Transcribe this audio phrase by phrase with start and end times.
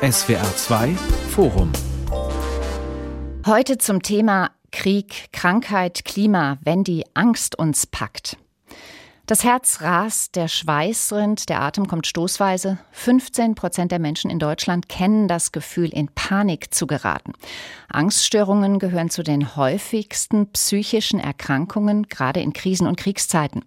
[0.00, 0.94] SWR 2
[1.30, 1.72] Forum.
[3.44, 8.36] Heute zum Thema Krieg, Krankheit, Klima, wenn die Angst uns packt.
[9.26, 12.78] Das Herz rast, der Schweiß rinnt, der Atem kommt stoßweise.
[12.92, 17.32] 15 Prozent der Menschen in Deutschland kennen das Gefühl, in Panik zu geraten.
[17.88, 23.64] Angststörungen gehören zu den häufigsten psychischen Erkrankungen, gerade in Krisen- und Kriegszeiten.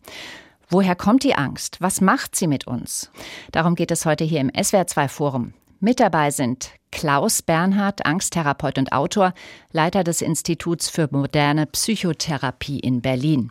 [0.69, 1.81] Woher kommt die Angst?
[1.81, 3.11] Was macht sie mit uns?
[3.51, 5.53] Darum geht es heute hier im SWR2 Forum.
[5.83, 9.33] Mit dabei sind Klaus Bernhard, Angsttherapeut und Autor,
[9.71, 13.49] Leiter des Instituts für moderne Psychotherapie in Berlin.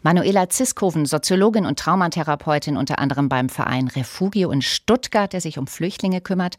[0.00, 5.66] Manuela Ziskoven, Soziologin und Traumatherapeutin unter anderem beim Verein Refugio in Stuttgart, der sich um
[5.66, 6.58] Flüchtlinge kümmert.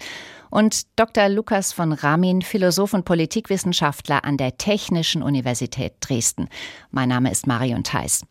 [0.49, 1.29] Und Dr.
[1.29, 6.49] Lukas von Ramin, Philosoph und Politikwissenschaftler an der Technischen Universität Dresden.
[6.91, 8.25] Mein Name ist Marion Theis.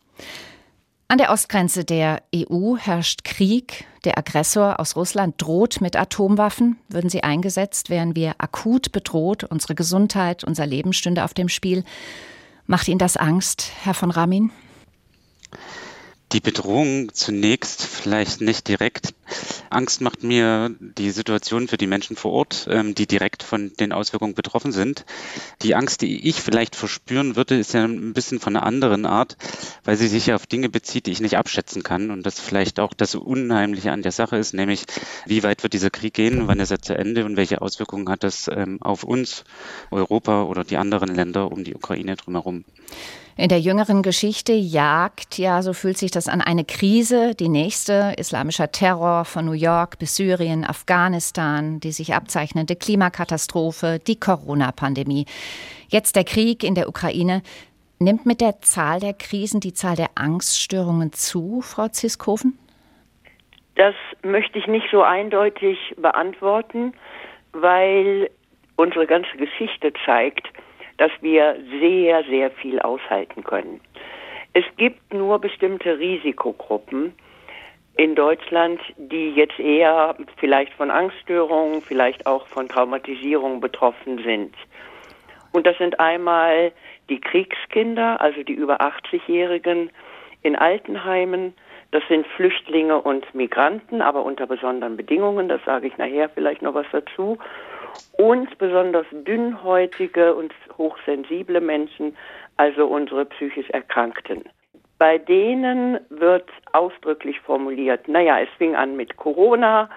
[1.07, 3.85] An der Ostgrenze der EU herrscht Krieg.
[4.05, 6.79] Der Aggressor aus Russland droht mit Atomwaffen.
[6.89, 9.43] Würden sie eingesetzt, wären wir akut bedroht.
[9.43, 11.83] Unsere Gesundheit, unser Leben stünde auf dem Spiel.
[12.65, 14.51] Macht Ihnen das Angst, Herr von Ramin?
[16.31, 19.13] Die Bedrohung zunächst vielleicht nicht direkt.
[19.69, 23.91] Angst macht mir die Situation für die Menschen vor Ort, ähm, die direkt von den
[23.91, 25.05] Auswirkungen betroffen sind.
[25.61, 29.37] Die Angst, die ich vielleicht verspüren würde, ist ja ein bisschen von einer anderen Art,
[29.83, 32.11] weil sie sich ja auf Dinge bezieht, die ich nicht abschätzen kann.
[32.11, 34.85] Und das vielleicht auch das Unheimliche an der Sache ist, nämlich
[35.25, 38.23] wie weit wird dieser Krieg gehen, wann ist er zu Ende und welche Auswirkungen hat
[38.23, 39.43] das ähm, auf uns,
[39.91, 42.65] Europa oder die anderen Länder um die Ukraine drumherum.
[43.37, 48.13] In der jüngeren Geschichte jagt, ja, so fühlt sich das an, eine Krise, die nächste,
[48.17, 55.25] islamischer Terror von New York bis Syrien, Afghanistan, die sich abzeichnende Klimakatastrophe, die Corona-Pandemie.
[55.89, 57.41] Jetzt der Krieg in der Ukraine.
[57.99, 62.57] Nimmt mit der Zahl der Krisen die Zahl der Angststörungen zu, Frau Ziskoven?
[63.75, 66.93] Das möchte ich nicht so eindeutig beantworten,
[67.51, 68.29] weil
[68.77, 70.47] unsere ganze Geschichte zeigt,
[70.97, 73.81] dass wir sehr, sehr viel aushalten können.
[74.53, 77.13] Es gibt nur bestimmte Risikogruppen
[77.97, 84.55] in Deutschland, die jetzt eher vielleicht von Angststörungen, vielleicht auch von Traumatisierung betroffen sind.
[85.51, 86.71] Und das sind einmal
[87.09, 89.89] die Kriegskinder, also die über 80-Jährigen
[90.41, 91.53] in Altenheimen.
[91.91, 95.47] Das sind Flüchtlinge und Migranten, aber unter besonderen Bedingungen.
[95.47, 97.37] Das sage ich nachher vielleicht noch was dazu
[98.17, 102.15] und besonders dünnhäutige und hochsensible Menschen,
[102.57, 104.43] also unsere psychisch Erkrankten.
[104.97, 109.89] Bei denen wird ausdrücklich formuliert, naja, es fing an mit Corona,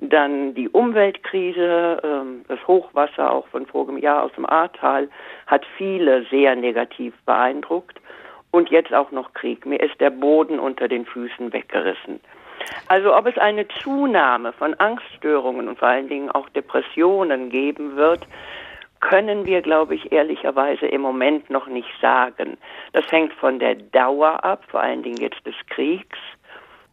[0.00, 5.08] dann die Umweltkrise, ähm, das Hochwasser auch von vorigem Jahr aus dem Ahrtal
[5.46, 8.00] hat viele sehr negativ beeindruckt.
[8.50, 9.64] Und jetzt auch noch Krieg.
[9.64, 12.18] Mir ist der Boden unter den Füßen weggerissen.
[12.88, 18.26] Also ob es eine Zunahme von Angststörungen und vor allen Dingen auch Depressionen geben wird,
[19.00, 22.58] können wir, glaube ich, ehrlicherweise im Moment noch nicht sagen.
[22.92, 26.18] Das hängt von der Dauer ab, vor allen Dingen jetzt des Kriegs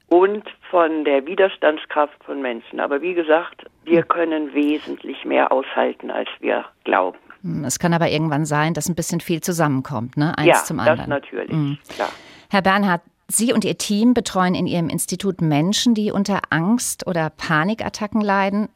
[0.07, 2.79] und von der Widerstandskraft von Menschen.
[2.79, 7.17] Aber wie gesagt, wir können wesentlich mehr aushalten, als wir glauben.
[7.41, 10.37] Hm, es kann aber irgendwann sein, dass ein bisschen viel zusammenkommt, ne?
[10.37, 10.97] Eins ja, zum anderen.
[10.99, 11.77] Das natürlich, mhm.
[11.93, 12.09] klar.
[12.49, 17.29] Herr Bernhard, Sie und Ihr Team betreuen in Ihrem Institut Menschen, die unter Angst- oder
[17.29, 18.69] Panikattacken leiden.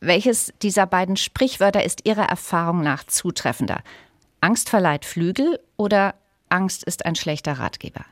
[0.00, 3.82] Welches dieser beiden Sprichwörter ist Ihrer Erfahrung nach zutreffender?
[4.42, 6.14] Angst verleiht Flügel oder
[6.50, 8.04] Angst ist ein schlechter Ratgeber?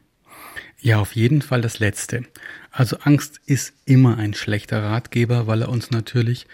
[0.81, 2.25] Ja, auf jeden Fall das Letzte.
[2.71, 6.47] Also Angst ist immer ein schlechter Ratgeber, weil er uns natürlich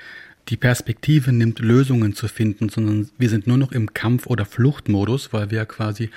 [0.48, 5.32] die Perspektive nimmt, Lösungen zu finden, sondern wir sind nur noch im Kampf- oder Fluchtmodus,
[5.32, 6.10] weil wir quasi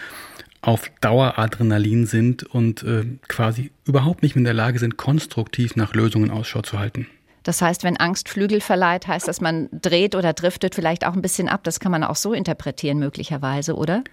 [0.61, 5.93] auf Daueradrenalin sind und äh, quasi überhaupt nicht mehr in der Lage sind, konstruktiv nach
[5.93, 7.07] Lösungen Ausschau zu halten.
[7.43, 11.23] Das heißt, wenn Angst Flügel verleiht, heißt das, man dreht oder driftet vielleicht auch ein
[11.23, 11.63] bisschen ab.
[11.63, 14.03] Das kann man auch so interpretieren, möglicherweise, oder?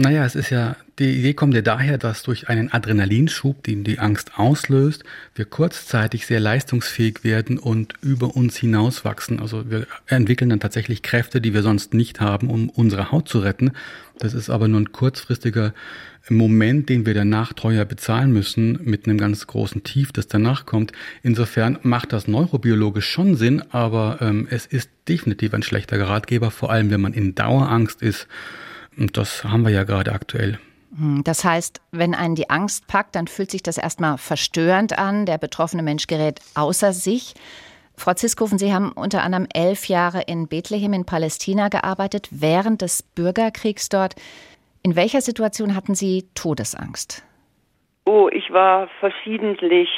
[0.00, 3.98] Naja, es ist ja, die Idee kommt ja daher, dass durch einen Adrenalinschub, den die
[3.98, 5.02] Angst auslöst,
[5.34, 9.40] wir kurzzeitig sehr leistungsfähig werden und über uns hinauswachsen.
[9.40, 13.40] Also wir entwickeln dann tatsächlich Kräfte, die wir sonst nicht haben, um unsere Haut zu
[13.40, 13.72] retten.
[14.20, 15.74] Das ist aber nur ein kurzfristiger
[16.28, 20.92] Moment, den wir danach teuer bezahlen müssen, mit einem ganz großen Tief, das danach kommt.
[21.24, 26.70] Insofern macht das neurobiologisch schon Sinn, aber ähm, es ist definitiv ein schlechter Ratgeber, vor
[26.70, 28.28] allem wenn man in Dauerangst ist
[28.98, 30.58] und das haben wir ja gerade aktuell.
[30.96, 35.26] Hm, das heißt, wenn einen die Angst packt, dann fühlt sich das erstmal verstörend an.
[35.26, 37.34] Der betroffene Mensch gerät außer sich.
[37.96, 43.02] Frau Ziskoven, Sie haben unter anderem elf Jahre in Bethlehem in Palästina gearbeitet, während des
[43.02, 44.14] Bürgerkriegs dort.
[44.82, 47.24] In welcher Situation hatten Sie Todesangst?
[48.04, 49.88] Oh, ich war verschiedentlich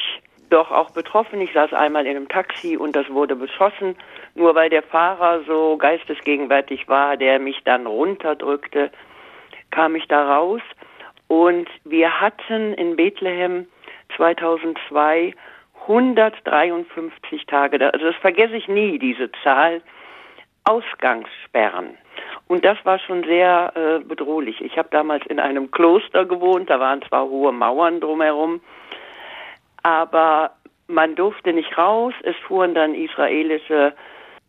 [0.48, 1.40] doch auch betroffen.
[1.40, 3.94] Ich saß einmal in einem Taxi und das wurde beschossen,
[4.40, 8.90] nur weil der Fahrer so geistesgegenwärtig war, der mich dann runterdrückte,
[9.70, 10.62] kam ich da raus.
[11.28, 13.66] Und wir hatten in Bethlehem
[14.16, 15.34] 2002
[15.82, 19.82] 153 Tage, also das vergesse ich nie, diese Zahl,
[20.64, 21.96] Ausgangssperren.
[22.48, 24.60] Und das war schon sehr äh, bedrohlich.
[24.60, 28.60] Ich habe damals in einem Kloster gewohnt, da waren zwar hohe Mauern drumherum,
[29.82, 30.52] aber
[30.86, 32.14] man durfte nicht raus.
[32.22, 33.94] Es fuhren dann israelische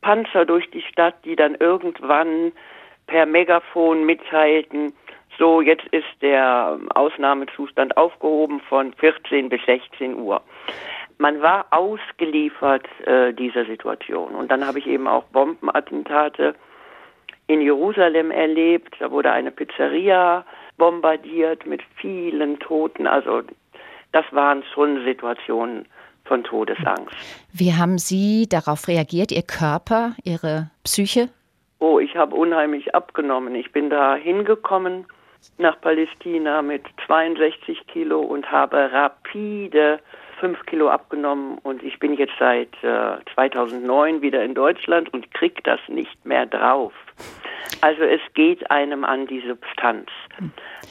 [0.02, 2.52] Panzer durch die Stadt, die dann irgendwann
[3.08, 4.94] per Megafon mitteilten,
[5.38, 10.42] so jetzt ist der Ausnahmezustand aufgehoben von 14 bis 16 Uhr.
[11.18, 14.36] Man war ausgeliefert äh, dieser Situation.
[14.36, 16.56] Und dann habe ich eben auch Bombenattentate
[17.48, 18.96] in Jerusalem erlebt.
[19.00, 20.46] Da wurde eine Pizzeria
[20.78, 23.08] bombardiert mit vielen Toten.
[23.08, 23.42] Also
[24.12, 25.86] das waren schon Situationen
[26.32, 27.14] von Todesangst.
[27.52, 31.28] Wie haben Sie darauf reagiert, Ihr Körper, Ihre Psyche?
[31.80, 33.54] Oh, ich habe unheimlich abgenommen.
[33.54, 35.08] Ich bin da hingekommen
[35.58, 40.00] nach Palästina mit 62 Kilo und habe rapide
[40.40, 45.62] 5 Kilo abgenommen und ich bin jetzt seit äh, 2009 wieder in Deutschland und krieg
[45.66, 46.94] das nicht mehr drauf.
[47.82, 50.08] Also es geht einem an die Substanz.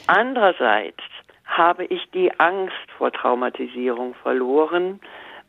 [0.05, 1.01] Andererseits
[1.45, 4.99] habe ich die Angst vor Traumatisierung verloren,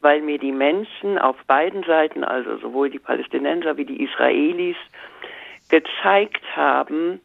[0.03, 4.77] weil mir die Menschen auf beiden Seiten, also sowohl die Palästinenser wie die Israelis,
[5.71, 7.21] gezeigt haben,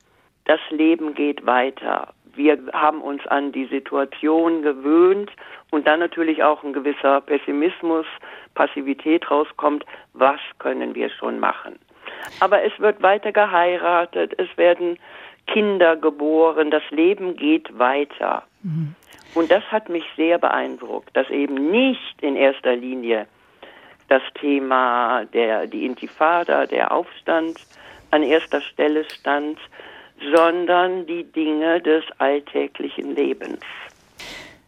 [0.45, 2.13] das Leben geht weiter.
[2.35, 5.31] Wir haben uns an die Situation gewöhnt
[5.71, 8.05] und dann natürlich auch ein gewisser Pessimismus,
[8.53, 9.83] Passivität rauskommt.
[10.13, 11.79] Was können wir schon machen?
[12.39, 14.97] Aber es wird weiter geheiratet, es werden
[15.47, 18.43] Kinder geboren, das Leben geht weiter.
[18.61, 18.95] Mhm.
[19.33, 23.27] Und das hat mich sehr beeindruckt, dass eben nicht in erster Linie
[24.09, 27.59] das Thema der, die Intifada, der Aufstand
[28.11, 29.59] an erster Stelle stand,
[30.33, 33.59] sondern die Dinge des alltäglichen Lebens.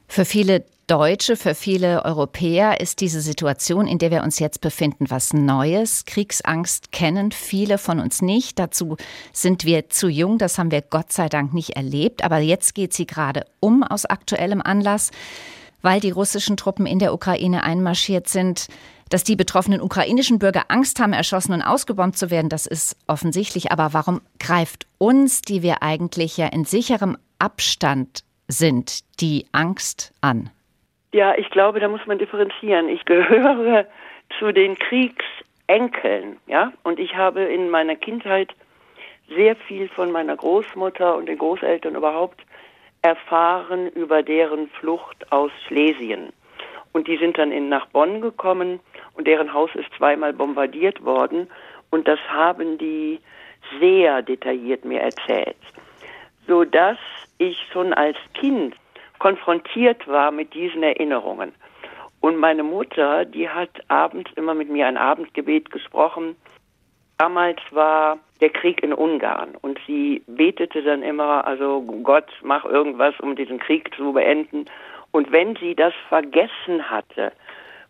[0.07, 5.11] Für viele Deutsche, für viele Europäer ist diese Situation, in der wir uns jetzt befinden,
[5.11, 6.03] was Neues.
[6.05, 8.57] Kriegsangst kennen viele von uns nicht.
[8.57, 8.97] Dazu
[9.31, 12.23] sind wir zu jung, das haben wir Gott sei Dank nicht erlebt.
[12.23, 15.11] Aber jetzt geht sie gerade um aus aktuellem Anlass,
[15.83, 18.65] weil die russischen Truppen in der Ukraine einmarschiert sind.
[19.09, 23.71] Dass die betroffenen ukrainischen Bürger Angst haben, erschossen und ausgebombt zu werden, das ist offensichtlich.
[23.71, 30.49] Aber warum greift uns, die wir eigentlich ja in sicherem Abstand sind, die Angst an?
[31.11, 32.87] Ja, ich glaube, da muss man differenzieren.
[32.87, 33.85] Ich gehöre
[34.37, 38.53] zu den Kriegsenkeln, ja, und ich habe in meiner Kindheit
[39.35, 42.41] sehr viel von meiner Großmutter und den Großeltern überhaupt
[43.01, 46.33] erfahren über deren Flucht aus Schlesien.
[46.91, 48.79] Und die sind dann in, nach Bonn gekommen
[49.13, 51.47] und deren Haus ist zweimal bombardiert worden.
[51.91, 53.19] Und das haben die
[53.79, 55.57] sehr detailliert mir erzählt,
[56.47, 56.97] so dass
[57.37, 58.75] ich schon als Kind
[59.19, 61.53] konfrontiert war mit diesen Erinnerungen.
[62.21, 66.35] Und meine Mutter, die hat abends immer mit mir ein Abendgebet gesprochen.
[67.17, 73.13] Damals war der Krieg in Ungarn und sie betete dann immer, also Gott, mach irgendwas,
[73.19, 74.65] um diesen Krieg zu beenden.
[75.11, 77.31] Und wenn sie das vergessen hatte,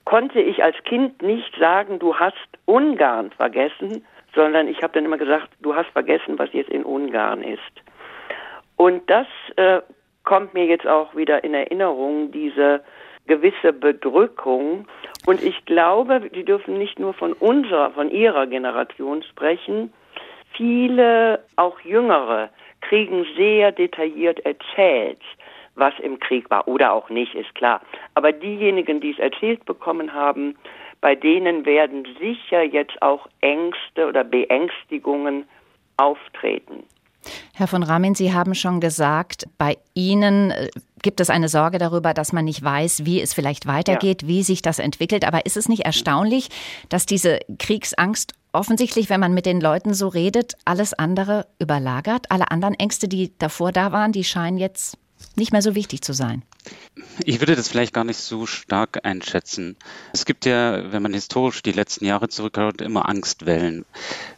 [0.05, 2.35] konnte ich als Kind nicht sagen, du hast
[2.65, 4.03] Ungarn vergessen,
[4.33, 7.61] sondern ich habe dann immer gesagt, du hast vergessen, was jetzt in Ungarn ist.
[8.75, 9.27] Und das
[9.57, 9.81] äh,
[10.29, 12.83] kommt mir jetzt auch wieder in Erinnerung, diese
[13.25, 14.85] gewisse Bedrückung.
[15.25, 19.91] Und ich glaube, die dürfen nicht nur von unserer, von ihrer Generation sprechen.
[20.55, 25.19] Viele, auch Jüngere, kriegen sehr detailliert erzählt,
[25.73, 27.81] was im Krieg war oder auch nicht, ist klar.
[28.13, 30.55] Aber diejenigen, die es erzählt bekommen haben,
[31.01, 35.49] bei denen werden sicher jetzt auch Ängste oder Beängstigungen
[35.97, 36.83] auftreten.
[37.53, 40.69] Herr von Ramin, Sie haben schon gesagt, bei Ihnen äh,
[41.01, 44.27] gibt es eine Sorge darüber, dass man nicht weiß, wie es vielleicht weitergeht, ja.
[44.27, 45.25] wie sich das entwickelt.
[45.25, 46.49] Aber ist es nicht erstaunlich,
[46.89, 52.31] dass diese Kriegsangst offensichtlich, wenn man mit den Leuten so redet, alles andere überlagert?
[52.31, 54.97] Alle anderen Ängste, die davor da waren, die scheinen jetzt
[55.35, 56.43] nicht mehr so wichtig zu sein.
[57.23, 59.77] Ich würde das vielleicht gar nicht so stark einschätzen.
[60.13, 63.85] Es gibt ja, wenn man historisch die letzten Jahre zurückhört, immer Angstwellen.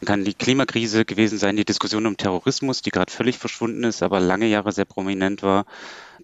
[0.04, 4.20] Kann die Klimakrise gewesen sein, die Diskussion um Terrorismus, die gerade völlig verschwunden ist, aber
[4.20, 5.66] lange Jahre sehr prominent war,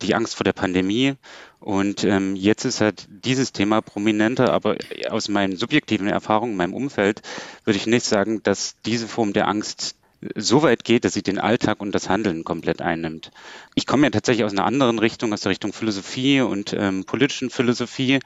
[0.00, 1.14] die Angst vor der Pandemie.
[1.60, 4.76] Und ähm, jetzt ist halt dieses Thema prominenter, aber
[5.10, 7.22] aus meinen subjektiven Erfahrungen, meinem Umfeld,
[7.64, 9.96] würde ich nicht sagen, dass diese Form der Angst
[10.34, 13.30] so weit geht, dass sie den Alltag und das Handeln komplett einnimmt.
[13.74, 17.50] Ich komme ja tatsächlich aus einer anderen Richtung, aus der Richtung Philosophie und ähm, politischen
[17.50, 18.18] Philosophie.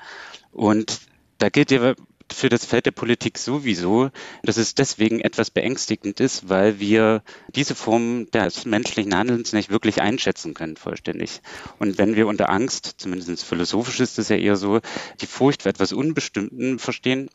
[0.52, 1.00] Und
[1.38, 1.94] da gilt ja
[2.32, 4.11] für das Feld der Politik sowieso,
[4.42, 7.22] dass es deswegen etwas beängstigend ist, weil wir
[7.54, 11.42] diese Form des menschlichen Handelns nicht wirklich einschätzen können vollständig.
[11.78, 14.80] Und wenn wir unter Angst, zumindest philosophisch ist es ja eher so,
[15.20, 17.28] die Furcht vor etwas Unbestimmten verstehen,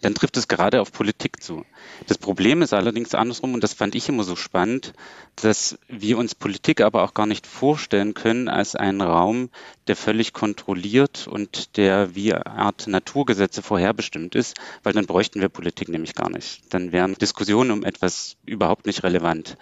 [0.00, 1.64] dann trifft es gerade auf Politik zu.
[2.06, 4.92] Das Problem ist allerdings andersrum, und das fand ich immer so spannend,
[5.36, 9.50] dass wir uns Politik aber auch gar nicht vorstellen können als einen Raum,
[9.86, 15.88] der völlig kontrolliert und der wie Art Naturgesetze vorherbestimmt ist, weil dann bräuchten wir Politik
[15.88, 16.62] nämlich gar nicht.
[16.70, 19.56] Dann wären Diskussionen um etwas überhaupt nicht relevant.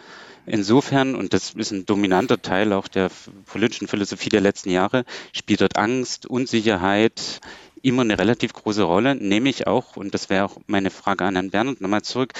[0.49, 3.11] Insofern, und das ist ein dominanter Teil auch der
[3.44, 7.40] politischen Philosophie der letzten Jahre, spielt dort Angst, Unsicherheit,
[7.82, 11.50] immer eine relativ große Rolle, nämlich auch, und das wäre auch meine Frage an Herrn
[11.50, 12.32] Bernhard nochmal zurück,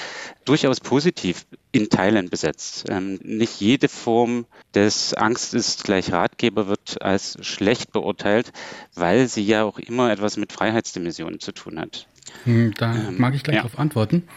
[0.45, 2.85] durchaus positiv in Teilen besetzt.
[2.89, 8.51] Ähm, nicht jede Form des Angst ist gleich Ratgeber wird als schlecht beurteilt,
[8.95, 12.07] weil sie ja auch immer etwas mit Freiheitsdimensionen zu tun hat.
[12.45, 13.61] Hm, da ähm, mag ich gleich ja.
[13.63, 14.27] darauf antworten.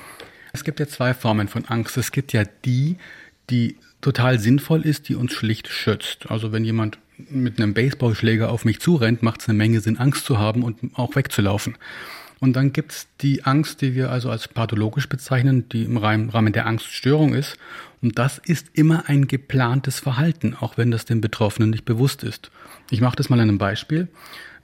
[0.52, 1.96] Es gibt ja zwei Formen von Angst.
[1.96, 2.96] Es gibt ja die,
[3.52, 6.30] die total sinnvoll ist, die uns schlicht schützt.
[6.30, 6.98] Also wenn jemand
[7.30, 10.78] mit einem Baseballschläger auf mich zurennt, macht es eine Menge Sinn, Angst zu haben und
[10.94, 11.76] auch wegzulaufen.
[12.40, 16.66] Und dann gibt's die Angst, die wir also als pathologisch bezeichnen, die im Rahmen der
[16.66, 17.56] Angststörung ist.
[18.00, 22.50] Und das ist immer ein geplantes Verhalten, auch wenn das dem Betroffenen nicht bewusst ist.
[22.90, 24.08] Ich mache das mal an einem Beispiel.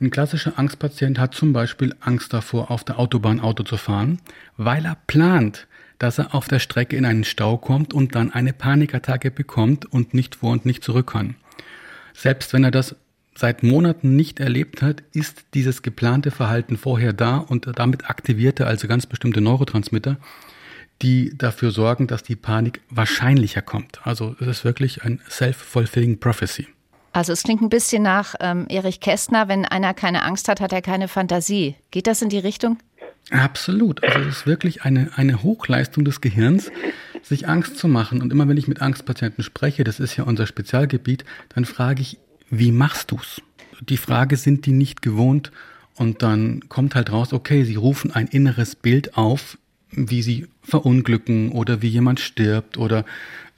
[0.00, 4.18] Ein klassischer Angstpatient hat zum Beispiel Angst davor, auf der Autobahn Auto zu fahren,
[4.56, 5.68] weil er plant,
[5.98, 10.14] dass er auf der Strecke in einen Stau kommt und dann eine Panikattacke bekommt und
[10.14, 11.36] nicht vor und nicht zurück kann.
[12.14, 12.96] Selbst wenn er das
[13.34, 18.66] seit Monaten nicht erlebt hat, ist dieses geplante Verhalten vorher da und damit aktiviert er
[18.66, 20.16] also ganz bestimmte Neurotransmitter,
[21.02, 24.00] die dafür sorgen, dass die Panik wahrscheinlicher kommt.
[24.04, 26.66] Also es ist wirklich ein self-fulfilling prophecy.
[27.12, 30.72] Also es klingt ein bisschen nach ähm, Erich Kästner, wenn einer keine Angst hat, hat
[30.72, 31.76] er keine Fantasie.
[31.90, 32.78] Geht das in die Richtung?
[33.30, 34.02] Absolut.
[34.02, 36.70] Also es ist wirklich eine, eine Hochleistung des Gehirns,
[37.22, 38.22] sich Angst zu machen.
[38.22, 42.18] Und immer wenn ich mit Angstpatienten spreche, das ist ja unser Spezialgebiet, dann frage ich,
[42.50, 43.42] wie machst du's?
[43.80, 45.52] Die Frage sind die nicht gewohnt
[45.94, 49.58] und dann kommt halt raus, okay, sie rufen ein inneres Bild auf,
[49.90, 53.04] wie sie verunglücken oder wie jemand stirbt oder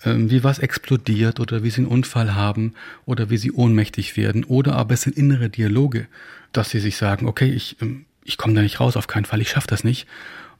[0.05, 2.75] ähm, wie was explodiert oder wie sie einen Unfall haben
[3.05, 6.07] oder wie sie ohnmächtig werden oder aber es sind innere Dialoge,
[6.53, 9.41] dass sie sich sagen, okay, ich, ähm, ich komme da nicht raus, auf keinen Fall,
[9.41, 10.07] ich schaffe das nicht.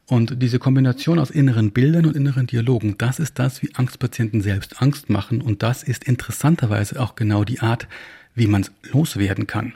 [0.07, 4.83] Und diese Kombination aus inneren Bildern und inneren Dialogen, das ist das, wie Angstpatienten selbst
[4.83, 5.41] Angst machen.
[5.41, 7.87] Und das ist interessanterweise auch genau die Art,
[8.35, 9.75] wie man es loswerden kann.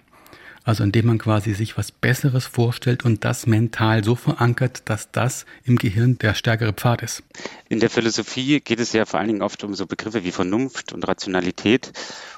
[0.65, 5.45] Also indem man quasi sich was Besseres vorstellt und das mental so verankert, dass das
[5.65, 7.23] im Gehirn der stärkere Pfad ist.
[7.69, 10.95] In der Philosophie geht es ja vor allen Dingen oft um so Begriffe wie Vernunft
[10.95, 11.93] und Rationalität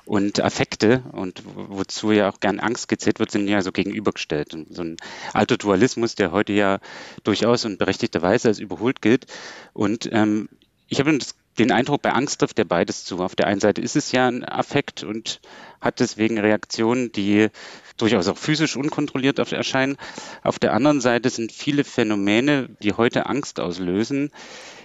[0.04, 4.54] und Affekte und wozu ja auch gern Angst gezählt wird, sind ja so gegenübergestellt.
[4.54, 4.96] Und so ein
[5.32, 6.80] alter Dualismus, der heute ja
[7.22, 9.26] durchaus und berechtigterweise als überholt gilt.
[9.72, 10.48] Und ähm,
[10.88, 11.16] ich habe
[11.58, 13.18] den Eindruck, bei Angst trifft der beides zu.
[13.18, 15.40] Auf der einen Seite ist es ja ein Affekt und
[15.80, 17.48] hat deswegen Reaktionen, die
[17.96, 19.96] durchaus auch physisch unkontrolliert erscheinen.
[20.42, 24.30] Auf der anderen Seite sind viele Phänomene, die heute Angst auslösen,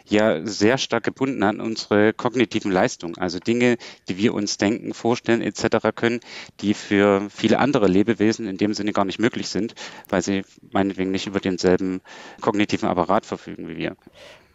[0.06, 3.78] ja sehr stark gebunden an unsere kognitiven Leistungen, also Dinge,
[4.10, 5.90] die wir uns denken, vorstellen etc.
[5.96, 6.20] können,
[6.60, 9.76] die für viele andere Lebewesen in dem Sinne gar nicht möglich sind,
[10.10, 12.02] weil sie meinetwegen nicht über denselben
[12.42, 13.96] kognitiven Apparat verfügen wie wir.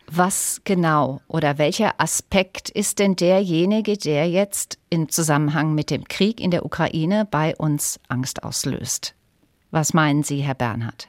[0.08, 6.40] Was genau oder welcher Aspekt ist denn derjenige, der jetzt im Zusammenhang mit dem Krieg
[6.40, 9.14] in der Ukraine bei uns Angst auslöst?
[9.72, 11.08] Was meinen Sie, Herr Bernhard?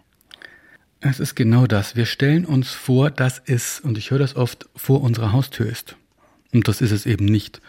[1.00, 1.96] Es ist genau das.
[1.96, 5.96] Wir stellen uns vor, dass es, und ich höre das oft, vor unserer Haustür ist.
[6.51, 7.62] Und das ist es eben nicht,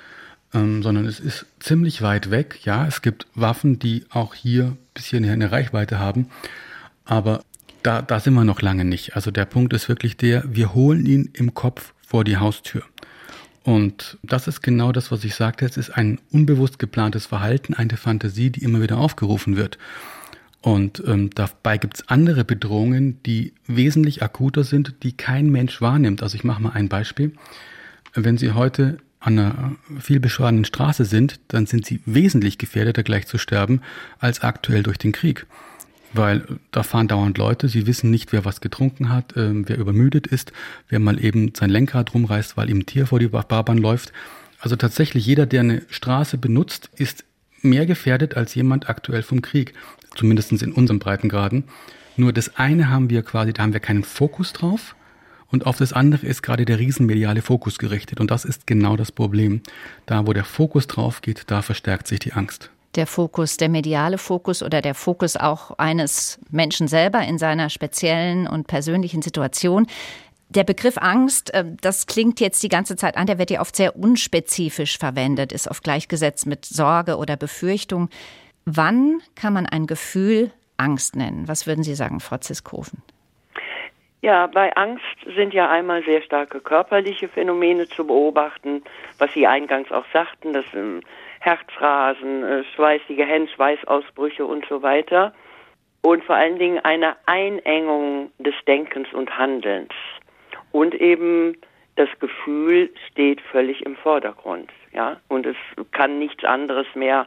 [0.55, 2.61] ähm, sondern es ist ziemlich weit weg.
[2.65, 6.31] Ja, es gibt Waffen, die auch hier bis hierhin eine Reichweite haben.
[7.05, 7.43] Aber
[7.89, 9.17] da, da sind wir noch lange nicht.
[9.17, 12.83] Also der Punkt ist wirklich der, wir holen ihn im Kopf vor die Haustür.
[13.65, 15.65] Und das ist genau das, was ich sagte.
[15.65, 19.79] Es ist ein unbewusst geplantes Verhalten, eine Fantasie, die immer wieder aufgerufen wird.
[20.61, 26.23] Und ähm, dabei gibt es andere Bedrohungen, die wesentlich akuter sind, die kein Mensch wahrnimmt.
[26.23, 27.33] Also ich mache mal ein Beispiel.
[28.13, 33.39] Wenn Sie heute an einer vielbeschworenen Straße sind, dann sind Sie wesentlich gefährdeter gleich zu
[33.39, 33.81] sterben
[34.19, 35.47] als aktuell durch den Krieg
[36.13, 40.27] weil da fahren dauernd Leute, sie wissen nicht, wer was getrunken hat, äh, wer übermüdet
[40.27, 40.53] ist,
[40.89, 44.13] wer mal eben sein Lenkrad rumreißt, weil ihm ein Tier vor die Barbahn läuft.
[44.61, 47.25] Also tatsächlich jeder, der eine Straße benutzt, ist
[47.63, 49.75] mehr gefährdet als jemand aktuell vom Krieg,
[50.15, 51.65] zumindest in unserem Breitengraden.
[52.17, 54.97] Nur das eine haben wir quasi, da haben wir keinen Fokus drauf
[55.51, 59.13] und auf das andere ist gerade der riesenmediale Fokus gerichtet und das ist genau das
[59.13, 59.63] Problem.
[60.07, 62.71] Da, wo der Fokus drauf geht, da verstärkt sich die Angst.
[62.95, 68.47] Der Fokus, der mediale Fokus oder der Fokus auch eines Menschen selber in seiner speziellen
[68.47, 69.87] und persönlichen Situation.
[70.51, 73.77] Der Begriff Angst, äh, das klingt jetzt die ganze Zeit an, der wird ja oft
[73.77, 78.09] sehr unspezifisch verwendet, ist oft gleichgesetzt mit Sorge oder Befürchtung.
[78.65, 81.49] Wann kann man ein Gefühl Angst nennen?
[81.49, 83.03] Was würden Sie sagen, Frau Ziskoven?
[84.21, 85.05] Ja, bei Angst
[85.37, 88.83] sind ja einmal sehr starke körperliche Phänomene zu beobachten,
[89.19, 91.05] was Sie eingangs auch sagten, das sind
[91.41, 95.33] Herzrasen, äh, schweißige Hände, Schweißausbrüche und so weiter.
[96.03, 99.93] Und vor allen Dingen eine Einengung des Denkens und Handelns.
[100.73, 101.57] Und eben
[101.97, 105.21] das Gefühl steht völlig im Vordergrund, ja.
[105.29, 105.57] Und es
[105.91, 107.27] kann nichts anderes mehr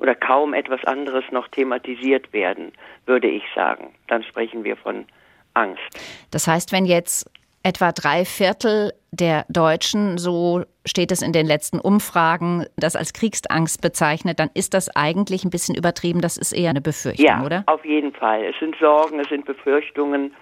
[0.00, 2.72] oder kaum etwas anderes noch thematisiert werden,
[3.06, 3.94] würde ich sagen.
[4.08, 5.06] Dann sprechen wir von
[5.54, 5.82] Angst.
[6.30, 7.30] Das heißt, wenn jetzt
[7.62, 13.80] etwa drei Viertel der Deutschen, so steht es in den letzten Umfragen, das als Kriegsangst
[13.80, 16.20] bezeichnet, dann ist das eigentlich ein bisschen übertrieben.
[16.20, 17.64] Das ist eher eine Befürchtung, ja, oder?
[17.66, 18.44] Auf jeden Fall.
[18.44, 20.34] Es sind Sorgen, es sind Befürchtungen.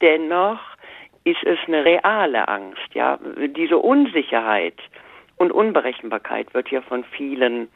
[0.00, 0.60] Dennoch
[1.24, 2.94] ist es eine reale Angst.
[2.94, 3.18] Ja,
[3.56, 4.78] diese Unsicherheit
[5.36, 7.68] und Unberechenbarkeit wird ja von vielen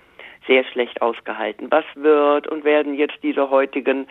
[0.46, 1.68] sehr schlecht ausgehalten.
[1.70, 4.06] Was wird und werden jetzt diese heutigen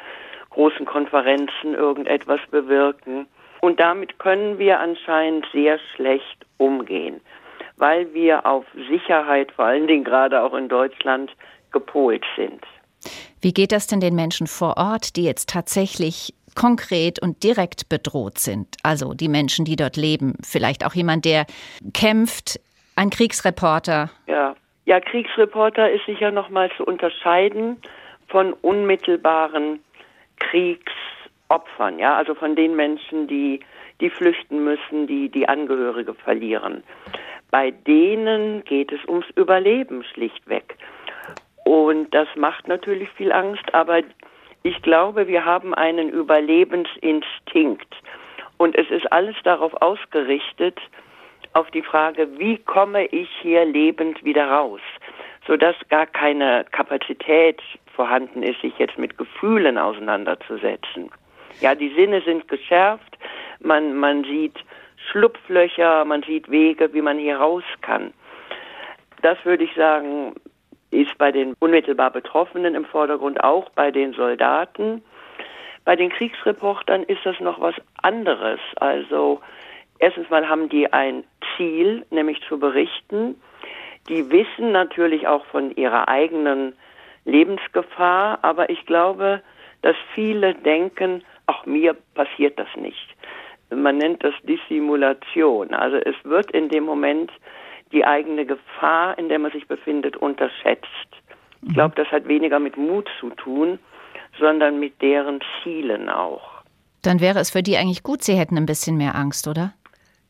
[0.49, 3.27] großen Konferenzen irgendetwas bewirken?
[3.63, 7.21] Und damit können wir anscheinend sehr schlecht umgehen,
[7.77, 11.31] weil wir auf Sicherheit, vor allen Dingen gerade auch in Deutschland,
[11.71, 12.59] gepolt sind.
[13.39, 18.37] Wie geht das denn den Menschen vor Ort, die jetzt tatsächlich konkret und direkt bedroht
[18.37, 18.67] sind.
[18.83, 20.35] Also die Menschen, die dort leben.
[20.43, 21.45] Vielleicht auch jemand, der
[21.93, 22.59] kämpft,
[22.97, 24.09] ein Kriegsreporter.
[24.27, 27.77] Ja, ja Kriegsreporter ist sicher nochmal zu unterscheiden
[28.27, 29.79] von unmittelbaren
[31.53, 33.59] Kriegsopfern, ja, also von den Menschen, die,
[34.01, 36.83] die flüchten müssen, die die Angehörige verlieren.
[37.51, 40.77] Bei denen geht es ums Überleben schlichtweg.
[41.65, 44.01] Und das macht natürlich viel Angst, aber
[44.63, 47.95] ich glaube, wir haben einen Überlebensinstinkt.
[48.57, 50.79] Und es ist alles darauf ausgerichtet,
[51.53, 54.81] auf die Frage, wie komme ich hier lebend wieder raus,
[55.45, 57.61] sodass gar keine Kapazität
[57.95, 61.11] vorhanden ist, sich jetzt mit Gefühlen auseinanderzusetzen.
[61.61, 63.17] Ja, die Sinne sind geschärft,
[63.59, 64.55] man, man sieht
[65.11, 68.13] Schlupflöcher, man sieht Wege, wie man hier raus kann.
[69.21, 70.35] Das würde ich sagen,
[70.91, 75.03] ist bei den unmittelbar Betroffenen im Vordergrund, auch bei den Soldaten.
[75.85, 78.59] Bei den Kriegsreportern ist das noch was anderes.
[78.77, 79.41] Also
[79.99, 81.23] erstens mal haben die ein
[81.55, 83.41] Ziel, nämlich zu berichten.
[84.09, 86.73] Die wissen natürlich auch von ihrer eigenen
[87.25, 89.41] Lebensgefahr, aber ich glaube,
[89.81, 93.15] dass viele denken, auch mir passiert das nicht.
[93.69, 95.73] Man nennt das Dissimulation.
[95.73, 97.31] Also es wird in dem Moment
[97.91, 100.87] die eigene Gefahr, in der man sich befindet, unterschätzt.
[101.61, 101.73] Ich mhm.
[101.73, 103.79] glaube, das hat weniger mit Mut zu tun,
[104.39, 106.63] sondern mit deren Zielen auch.
[107.03, 109.73] Dann wäre es für die eigentlich gut, sie hätten ein bisschen mehr Angst, oder?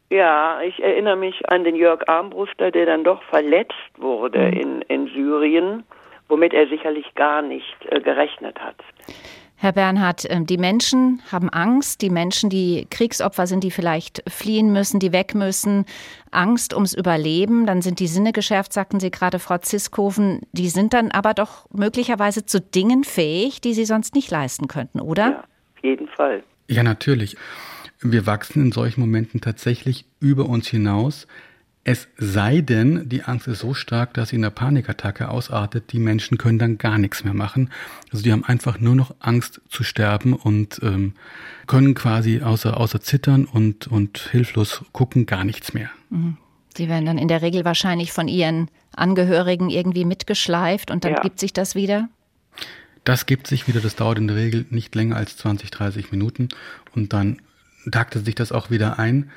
[0.10, 4.54] Ja, ich erinnere mich an den Jörg Armbruster, der dann doch verletzt wurde mhm.
[4.54, 5.84] in, in Syrien,
[6.28, 8.76] womit er sicherlich gar nicht äh, gerechnet hat.
[9.63, 14.73] Herr Bernhard, ähm, die Menschen haben Angst, die Menschen, die Kriegsopfer sind, die vielleicht fliehen
[14.73, 15.86] müssen, die weg müssen,
[16.32, 20.91] Angst ums Überleben, dann sind die Sinne geschärft, sagten Sie gerade, Frau Ziskoven, die sind
[20.91, 25.30] dann aber doch möglicherweise zu Dingen fähig, die sie sonst nicht leisten könnten, oder?
[25.30, 26.43] Ja, auf jeden Fall.
[26.67, 27.38] Ja, natürlich.
[28.02, 31.26] Wir wachsen in solchen Momenten tatsächlich über uns hinaus.
[31.86, 35.91] Es sei denn, die Angst ist so stark, dass sie in einer Panikattacke ausartet.
[35.91, 37.72] Die Menschen können dann gar nichts mehr machen.
[38.12, 41.13] Also die haben einfach nur noch Angst zu sterben und ähm,
[41.67, 45.89] können quasi außer, außer zittern und, und hilflos gucken gar nichts mehr.
[46.10, 46.38] Mhm.
[46.78, 51.19] Die werden dann in der Regel wahrscheinlich von ihren Angehörigen irgendwie mitgeschleift und dann ja.
[51.19, 52.08] gibt sich das wieder?
[53.04, 53.82] Das gibt sich wieder.
[53.82, 56.48] Das dauert in der Regel nicht länger als 20, 30 Minuten
[56.96, 57.41] und dann
[57.91, 59.30] taktet sich das auch wieder ein.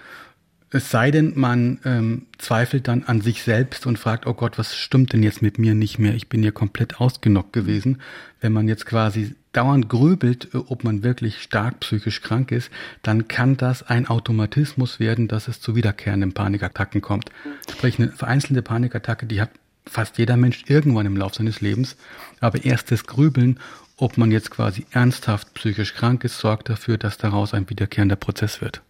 [0.71, 4.75] Es sei denn, man ähm, zweifelt dann an sich selbst und fragt, oh Gott, was
[4.75, 6.15] stimmt denn jetzt mit mir nicht mehr?
[6.15, 8.01] Ich bin ja komplett ausgenockt gewesen.
[8.41, 12.71] Wenn man jetzt quasi dauernd grübelt, äh, ob man wirklich stark psychisch krank ist,
[13.03, 17.31] dann kann das ein Automatismus werden, dass es zu wiederkehrenden Panikattacken kommt.
[17.71, 19.51] Sprich, eine vereinzelte Panikattacke, die hat
[19.87, 21.97] fast jeder Mensch irgendwann im Laufe seines Lebens.
[22.41, 23.61] Aber erst das Grübeln,
[23.97, 28.61] ob man jetzt quasi ernsthaft psychisch krank ist, sorgt dafür, dass daraus ein wiederkehrender Prozess
[28.61, 28.83] wird.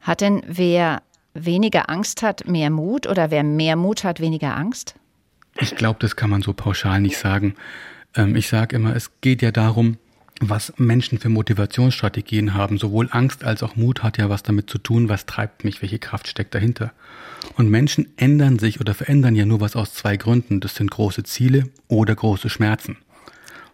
[0.00, 1.02] Hat denn wer
[1.34, 4.94] weniger Angst hat, mehr Mut oder wer mehr Mut hat, weniger Angst?
[5.60, 7.54] Ich glaube, das kann man so pauschal nicht sagen.
[8.14, 9.98] Ähm, ich sage immer, es geht ja darum,
[10.40, 12.78] was Menschen für Motivationsstrategien haben.
[12.78, 15.98] Sowohl Angst als auch Mut hat ja was damit zu tun, was treibt mich, welche
[15.98, 16.92] Kraft steckt dahinter.
[17.56, 20.60] Und Menschen ändern sich oder verändern ja nur was aus zwei Gründen.
[20.60, 22.98] Das sind große Ziele oder große Schmerzen.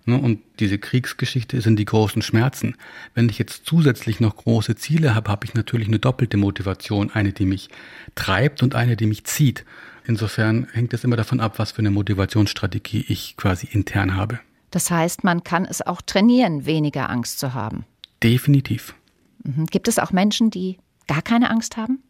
[0.06, 2.76] Ne, und diese Kriegsgeschichte sind die großen Schmerzen.
[3.14, 7.10] Wenn ich jetzt zusätzlich noch große Ziele habe, habe ich natürlich eine doppelte Motivation.
[7.10, 7.70] Eine, die mich
[8.14, 9.64] treibt und eine, die mich zieht.
[10.06, 14.40] Insofern hängt es immer davon ab, was für eine Motivationsstrategie ich quasi intern habe.
[14.70, 17.86] Das heißt, man kann es auch trainieren, weniger Angst zu haben.
[18.22, 18.94] Definitiv.
[19.42, 19.66] Mhm.
[19.66, 22.02] Gibt es auch Menschen, die gar keine Angst haben?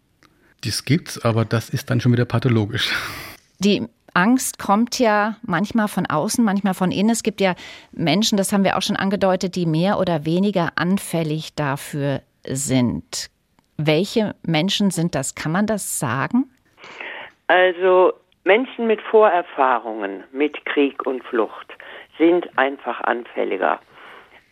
[0.63, 2.91] Das gibt's, aber das ist dann schon wieder pathologisch.
[3.61, 7.11] Die Angst kommt ja manchmal von außen, manchmal von innen.
[7.11, 7.55] Es gibt ja
[7.93, 13.31] Menschen, das haben wir auch schon angedeutet, die mehr oder weniger anfällig dafür sind.
[13.77, 15.35] Welche Menschen sind das?
[15.35, 16.45] Kann man das sagen?
[17.49, 18.13] Also
[18.45, 21.73] Menschen mit Vorerfahrungen mit Krieg und Flucht
[22.17, 23.81] sind einfach anfälliger.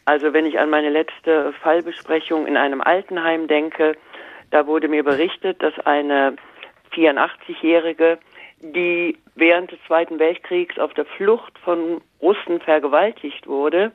[0.04, 3.96] Also wenn ich an meine letzte Fallbesprechung in einem Altenheim denke,
[4.50, 6.34] da wurde mir berichtet, dass eine
[6.92, 8.18] 84-Jährige,
[8.60, 13.92] die während des Zweiten Weltkriegs auf der Flucht von Russen vergewaltigt wurde,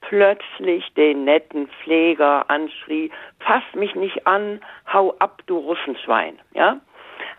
[0.00, 4.60] plötzlich den netten Pfleger anschrie, fass mich nicht an,
[4.92, 6.38] hau ab, du Russenschwein.
[6.54, 6.80] Ja?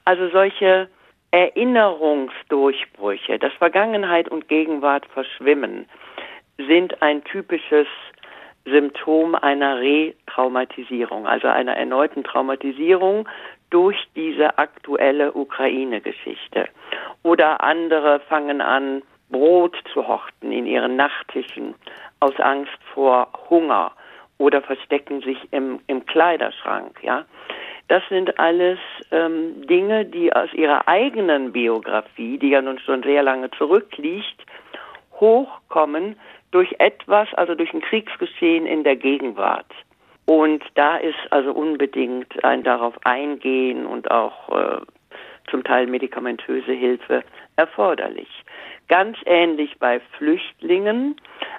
[0.06, 0.88] Also solche
[1.32, 5.88] Erinnerungsdurchbrüche, dass Vergangenheit und Gegenwart verschwimmen,
[6.58, 7.88] sind ein typisches
[8.65, 13.28] Symptom einer Retraumatisierung, also einer erneuten Traumatisierung
[13.69, 16.67] durch diese aktuelle Ukraine-Geschichte.
[17.23, 21.75] Oder andere fangen an, Brot zu horten in ihren Nachttischen
[22.19, 23.91] aus Angst vor Hunger
[24.39, 27.25] oder verstecken sich im, im Kleiderschrank, ja.
[27.89, 28.77] Das sind alles
[29.12, 34.45] ähm, Dinge, die aus ihrer eigenen Biografie, die ja nun schon sehr lange zurückliegt,
[35.19, 36.15] hochkommen
[36.51, 39.71] durch etwas, also durch ein Kriegsgeschehen in der Gegenwart.
[40.30, 44.80] Und da ist also unbedingt ein darauf eingehen und auch äh,
[45.50, 47.24] zum Teil medikamentöse Hilfe
[47.56, 48.30] erforderlich.
[48.89, 51.15] Ganz ähnlich bei Flüchtlingen,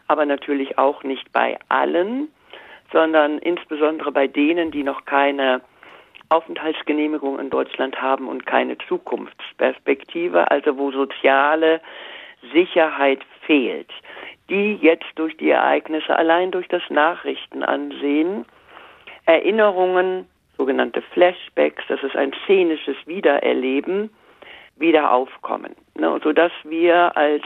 [0.06, 2.28] aber natürlich auch nicht bei allen,
[2.92, 5.62] sondern insbesondere bei denen, die noch keine
[6.28, 11.80] Aufenthaltsgenehmigung in Deutschland haben und keine Zukunftsperspektive, also wo soziale
[12.52, 13.90] Sicherheit fehlt,
[14.48, 18.46] die jetzt durch die Ereignisse, allein durch das Nachrichtenansehen,
[19.30, 24.10] Erinnerungen, sogenannte Flashbacks, das ist ein szenisches Wiedererleben,
[24.76, 25.74] wieder aufkommen.
[25.94, 27.44] Ne, sodass wir als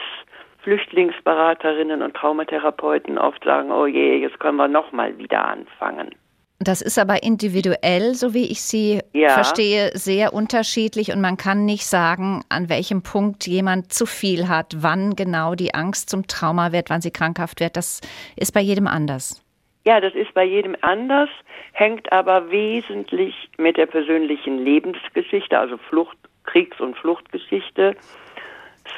[0.62, 6.14] Flüchtlingsberaterinnen und Traumatherapeuten oft sagen, oh je, jetzt können wir nochmal wieder anfangen.
[6.60, 9.30] Das ist aber individuell, so wie ich Sie ja.
[9.30, 14.76] verstehe, sehr unterschiedlich und man kann nicht sagen, an welchem Punkt jemand zu viel hat,
[14.78, 17.76] wann genau die Angst zum Trauma wird, wann sie krankhaft wird.
[17.76, 18.00] Das
[18.36, 19.43] ist bei jedem anders.
[19.84, 21.28] Ja, das ist bei jedem anders,
[21.72, 27.94] hängt aber wesentlich mit der persönlichen Lebensgeschichte, also Flucht, Kriegs- und Fluchtgeschichte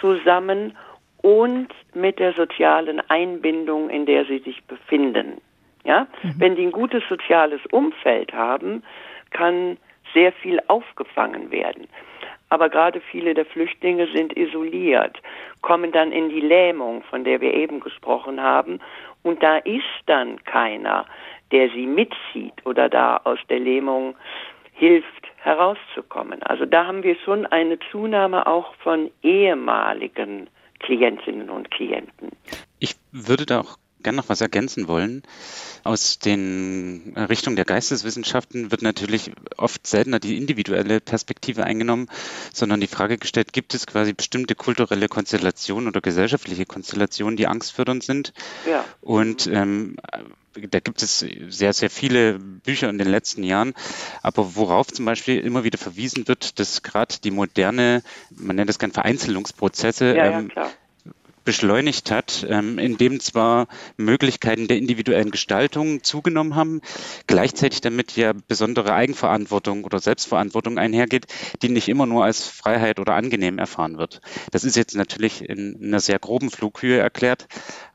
[0.00, 0.76] zusammen
[1.22, 5.40] und mit der sozialen Einbindung, in der sie sich befinden.
[5.84, 6.34] Ja, mhm.
[6.38, 8.82] wenn die ein gutes soziales Umfeld haben,
[9.30, 9.76] kann
[10.14, 11.88] sehr viel aufgefangen werden.
[12.48, 15.20] Aber gerade viele der Flüchtlinge sind isoliert,
[15.62, 18.80] kommen dann in die Lähmung, von der wir eben gesprochen haben,
[19.22, 21.04] und da ist dann keiner,
[21.50, 24.14] der sie mitzieht oder da aus der Lähmung
[24.72, 26.42] hilft, herauszukommen.
[26.44, 30.48] Also da haben wir schon eine Zunahme auch von ehemaligen
[30.80, 32.30] Klientinnen und Klienten.
[32.78, 33.76] Ich würde da auch
[34.06, 35.24] gerne noch was ergänzen wollen.
[35.82, 42.08] Aus den Richtungen der Geisteswissenschaften wird natürlich oft seltener die individuelle Perspektive eingenommen,
[42.52, 48.04] sondern die Frage gestellt, gibt es quasi bestimmte kulturelle Konstellationen oder gesellschaftliche Konstellationen, die angstfördernd
[48.04, 48.32] sind?
[48.64, 48.84] Ja.
[49.00, 49.96] Und ähm,
[50.54, 53.74] da gibt es sehr, sehr viele Bücher in den letzten Jahren,
[54.22, 58.78] aber worauf zum Beispiel immer wieder verwiesen wird, dass gerade die moderne, man nennt das
[58.78, 60.50] gerne Vereinzelungsprozesse, ja, ja, ähm,
[61.46, 66.82] beschleunigt hat, ähm, indem zwar Möglichkeiten der individuellen Gestaltung zugenommen haben,
[67.26, 71.26] gleichzeitig damit ja besondere Eigenverantwortung oder Selbstverantwortung einhergeht,
[71.62, 74.20] die nicht immer nur als Freiheit oder angenehm erfahren wird.
[74.50, 77.46] Das ist jetzt natürlich in einer sehr groben Flughöhe erklärt,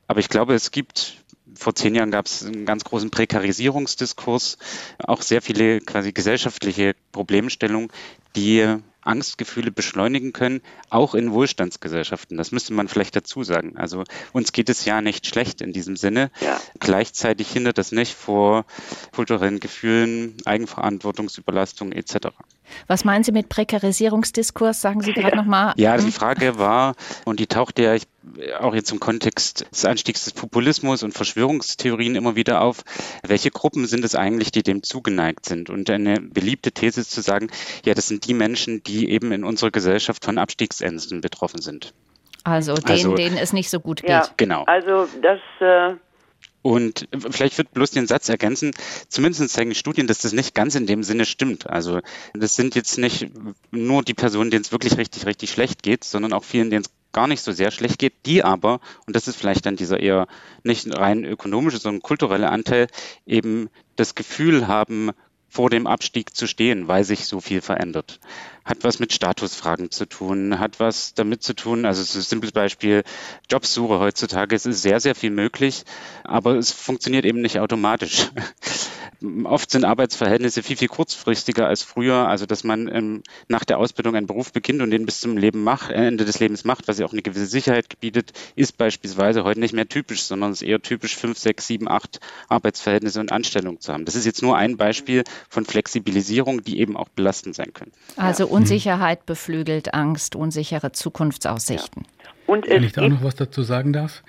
[0.07, 1.17] aber ich glaube, es gibt
[1.53, 4.57] vor zehn Jahren gab es einen ganz großen Prekarisierungsdiskurs,
[4.99, 7.89] auch sehr viele quasi gesellschaftliche Problemstellungen,
[8.37, 12.37] die Angstgefühle beschleunigen können, auch in Wohlstandsgesellschaften.
[12.37, 13.77] Das müsste man vielleicht dazu sagen.
[13.77, 16.31] Also uns geht es ja nicht schlecht in diesem Sinne.
[16.39, 16.59] Ja.
[16.79, 18.65] Gleichzeitig hindert das nicht vor
[19.11, 22.29] kulturellen Gefühlen, Eigenverantwortungsüberlastung etc.
[22.87, 24.81] Was meinen Sie mit Prekarisierungsdiskurs?
[24.81, 25.35] Sagen Sie gerade ja.
[25.35, 25.73] nochmal.
[25.77, 26.11] Ja, die hm?
[26.11, 27.95] Frage war, und die taucht ja
[28.59, 32.83] auch jetzt im Kontext des Anstiegs des Populismus und Verschwörungstheorien immer wieder auf,
[33.23, 35.69] welche Gruppen sind es eigentlich, die dem zugeneigt sind?
[35.69, 37.49] Und eine beliebte These ist zu sagen,
[37.85, 41.93] ja, das sind die Menschen, die eben in unserer Gesellschaft von Abstiegsängsten betroffen sind.
[42.43, 44.09] Also denen, also, denen es nicht so gut geht.
[44.09, 44.63] Ja, genau.
[44.65, 45.95] Also das äh
[46.61, 48.71] und vielleicht wird bloß den Satz ergänzen,
[49.07, 51.67] zumindest zeigen Studien, dass das nicht ganz in dem Sinne stimmt.
[51.67, 51.99] Also
[52.33, 53.31] das sind jetzt nicht
[53.71, 56.91] nur die Personen, denen es wirklich richtig, richtig schlecht geht, sondern auch vielen, denen es
[57.13, 60.27] gar nicht so sehr schlecht geht, die aber, und das ist vielleicht dann dieser eher
[60.63, 62.87] nicht rein ökonomische, sondern kulturelle Anteil,
[63.25, 65.11] eben das Gefühl haben,
[65.51, 68.21] vor dem Abstieg zu stehen, weil sich so viel verändert.
[68.63, 72.53] Hat was mit Statusfragen zu tun, hat was damit zu tun, also so ein simples
[72.53, 73.03] Beispiel,
[73.49, 75.83] Jobsuche heutzutage, es ist sehr, sehr viel möglich,
[76.23, 78.29] aber es funktioniert eben nicht automatisch.
[79.43, 82.27] Oft sind Arbeitsverhältnisse viel, viel kurzfristiger als früher.
[82.27, 85.63] Also, dass man ähm, nach der Ausbildung einen Beruf beginnt und den bis zum Leben
[85.63, 89.43] macht, äh, Ende des Lebens macht, was ja auch eine gewisse Sicherheit bietet, ist beispielsweise
[89.43, 93.31] heute nicht mehr typisch, sondern es ist eher typisch, fünf, sechs, sieben, acht Arbeitsverhältnisse und
[93.31, 94.05] Anstellungen zu haben.
[94.05, 97.91] Das ist jetzt nur ein Beispiel von Flexibilisierung, die eben auch belastend sein können.
[98.15, 102.03] Also Unsicherheit beflügelt Angst, unsichere Zukunftsaussichten.
[102.03, 102.29] Ja.
[102.47, 104.23] Und Wenn ich da auch noch was dazu sagen darf.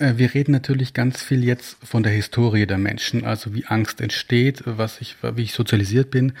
[0.00, 4.00] Äh, wir reden natürlich ganz viel jetzt von der Historie der Menschen, also wie Angst
[4.00, 6.32] entsteht, was ich, wie ich sozialisiert bin.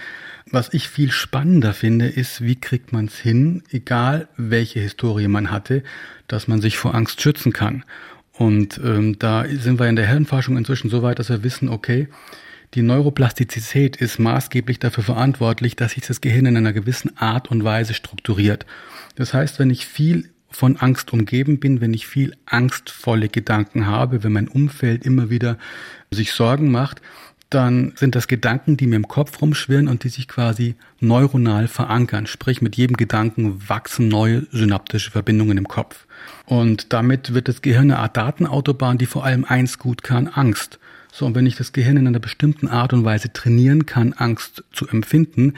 [0.50, 5.50] Was ich viel spannender finde, ist, wie kriegt man es hin, egal welche Historie man
[5.50, 5.84] hatte,
[6.26, 7.84] dass man sich vor Angst schützen kann.
[8.32, 12.08] Und ähm, da sind wir in der Hirnforschung inzwischen so weit, dass wir wissen, okay,
[12.74, 17.64] die Neuroplastizität ist maßgeblich dafür verantwortlich, dass sich das Gehirn in einer gewissen Art und
[17.64, 18.64] Weise strukturiert.
[19.16, 24.22] Das heißt, wenn ich viel von Angst umgeben bin, wenn ich viel angstvolle Gedanken habe,
[24.24, 25.58] wenn mein Umfeld immer wieder
[26.10, 27.00] sich Sorgen macht,
[27.50, 32.26] dann sind das Gedanken, die mir im Kopf rumschwirren und die sich quasi neuronal verankern.
[32.26, 36.06] Sprich, mit jedem Gedanken wachsen neue synaptische Verbindungen im Kopf.
[36.46, 40.78] Und damit wird das Gehirn eine Art Datenautobahn, die vor allem eins gut kann, Angst.
[41.12, 44.62] So, und wenn ich das Gehirn in einer bestimmten Art und Weise trainieren kann, Angst
[44.72, 45.54] zu empfinden,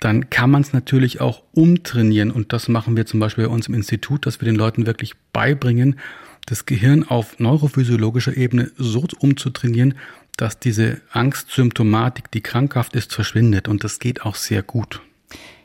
[0.00, 2.30] dann kann man es natürlich auch umtrainieren.
[2.30, 5.14] Und das machen wir zum Beispiel bei uns im Institut, dass wir den Leuten wirklich
[5.32, 5.98] beibringen,
[6.46, 9.94] das Gehirn auf neurophysiologischer Ebene so umzutrainieren,
[10.36, 13.68] dass diese Angstsymptomatik, die krankhaft ist, verschwindet.
[13.68, 15.00] Und das geht auch sehr gut.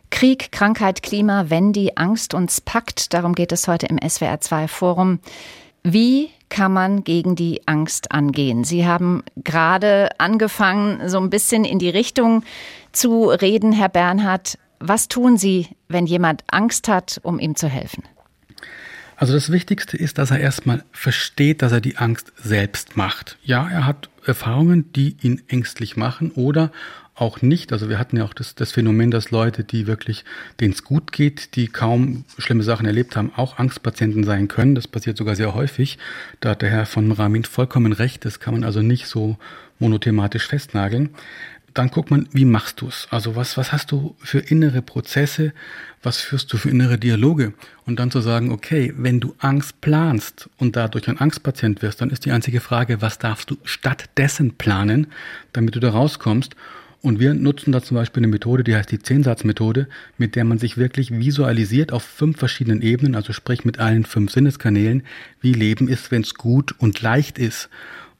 [0.09, 3.13] Krieg, Krankheit, Klima, wenn die Angst uns packt.
[3.13, 5.19] Darum geht es heute im SWR2 Forum.
[5.83, 8.63] Wie kann man gegen die Angst angehen?
[8.63, 12.43] Sie haben gerade angefangen, so ein bisschen in die Richtung
[12.93, 14.57] zu reden, Herr Bernhard.
[14.79, 18.03] Was tun Sie, wenn jemand Angst hat, um ihm zu helfen?
[19.15, 23.37] Also das Wichtigste ist, dass er erstmal versteht, dass er die Angst selbst macht.
[23.43, 26.71] Ja, er hat Erfahrungen, die ihn ängstlich machen oder
[27.13, 27.71] auch nicht.
[27.71, 30.25] Also wir hatten ja auch das, das Phänomen, dass Leute, die wirklich,
[30.59, 34.73] denen es gut geht, die kaum schlimme Sachen erlebt haben, auch Angstpatienten sein können.
[34.73, 35.99] Das passiert sogar sehr häufig.
[36.39, 38.25] Da hat der Herr von Ramin vollkommen recht.
[38.25, 39.37] Das kann man also nicht so
[39.77, 41.11] monothematisch festnageln
[41.73, 43.07] dann guckt man, wie machst du es?
[43.11, 45.53] Also was, was hast du für innere Prozesse?
[46.03, 47.53] Was führst du für innere Dialoge?
[47.85, 52.09] Und dann zu sagen, okay, wenn du Angst planst und dadurch ein Angstpatient wirst, dann
[52.09, 55.07] ist die einzige Frage, was darfst du stattdessen planen,
[55.53, 56.55] damit du da rauskommst?
[57.01, 60.59] Und wir nutzen da zum Beispiel eine Methode, die heißt die Zehnsatzmethode, mit der man
[60.59, 65.03] sich wirklich visualisiert auf fünf verschiedenen Ebenen, also sprich mit allen fünf Sinneskanälen,
[65.41, 67.69] wie Leben ist, wenn es gut und leicht ist.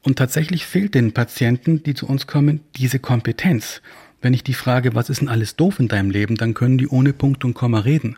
[0.04, 3.82] Und tatsächlich fehlt den Patienten, die zu uns kommen, diese Kompetenz.
[4.22, 6.88] Wenn ich die frage, was ist denn alles doof in deinem Leben, dann können die
[6.88, 8.18] ohne Punkt und Komma reden.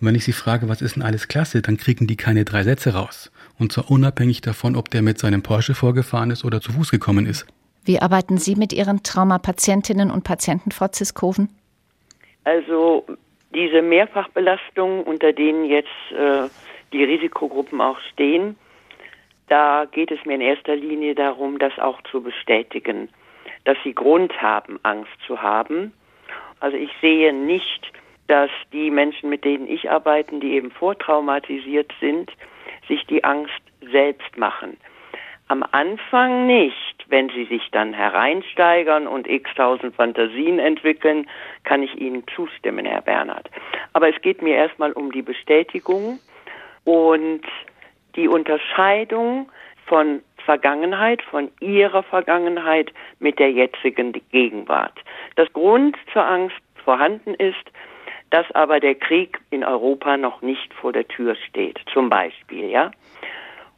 [0.00, 2.62] Und wenn ich sie frage, was ist denn alles klasse, dann kriegen die keine drei
[2.62, 3.30] Sätze raus.
[3.58, 7.26] Und zwar unabhängig davon, ob der mit seinem Porsche vorgefahren ist oder zu Fuß gekommen
[7.26, 7.46] ist.
[7.84, 11.48] Wie arbeiten Sie mit Ihren Traumapatientinnen und Patienten, Frau Ziskoven?
[12.44, 13.04] Also
[13.54, 16.48] diese Mehrfachbelastungen, unter denen jetzt äh,
[16.92, 18.56] die Risikogruppen auch stehen,
[19.48, 23.08] da geht es mir in erster Linie darum, das auch zu bestätigen,
[23.64, 25.92] dass sie Grund haben, Angst zu haben.
[26.60, 27.92] Also ich sehe nicht,
[28.26, 32.30] dass die Menschen, mit denen ich arbeite, die eben vortraumatisiert sind,
[32.86, 34.76] sich die Angst selbst machen.
[35.48, 36.74] Am Anfang nicht.
[37.08, 41.26] Wenn sie sich dann hereinsteigern und x tausend Fantasien entwickeln,
[41.64, 43.48] kann ich Ihnen zustimmen, Herr Bernhard.
[43.94, 46.18] Aber es geht mir erstmal um die Bestätigung
[46.84, 47.40] und
[48.16, 49.50] die Unterscheidung
[49.86, 54.98] von Vergangenheit, von ihrer Vergangenheit mit der jetzigen Gegenwart.
[55.36, 57.64] Das Grund zur Angst vorhanden ist,
[58.30, 62.90] dass aber der Krieg in Europa noch nicht vor der Tür steht, zum Beispiel, ja.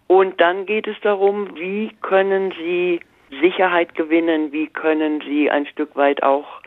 [0.07, 3.01] Und dann geht es darum, wie können Sie
[3.41, 6.61] Sicherheit gewinnen, wie können Sie ein Stück weit auch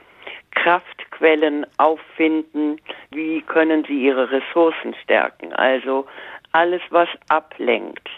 [0.56, 2.80] Kraftquellen auffinden,
[3.12, 5.54] wie können sie ihre Ressourcen stärken.
[5.54, 6.06] Also
[6.54, 8.10] alles, was ablenkt.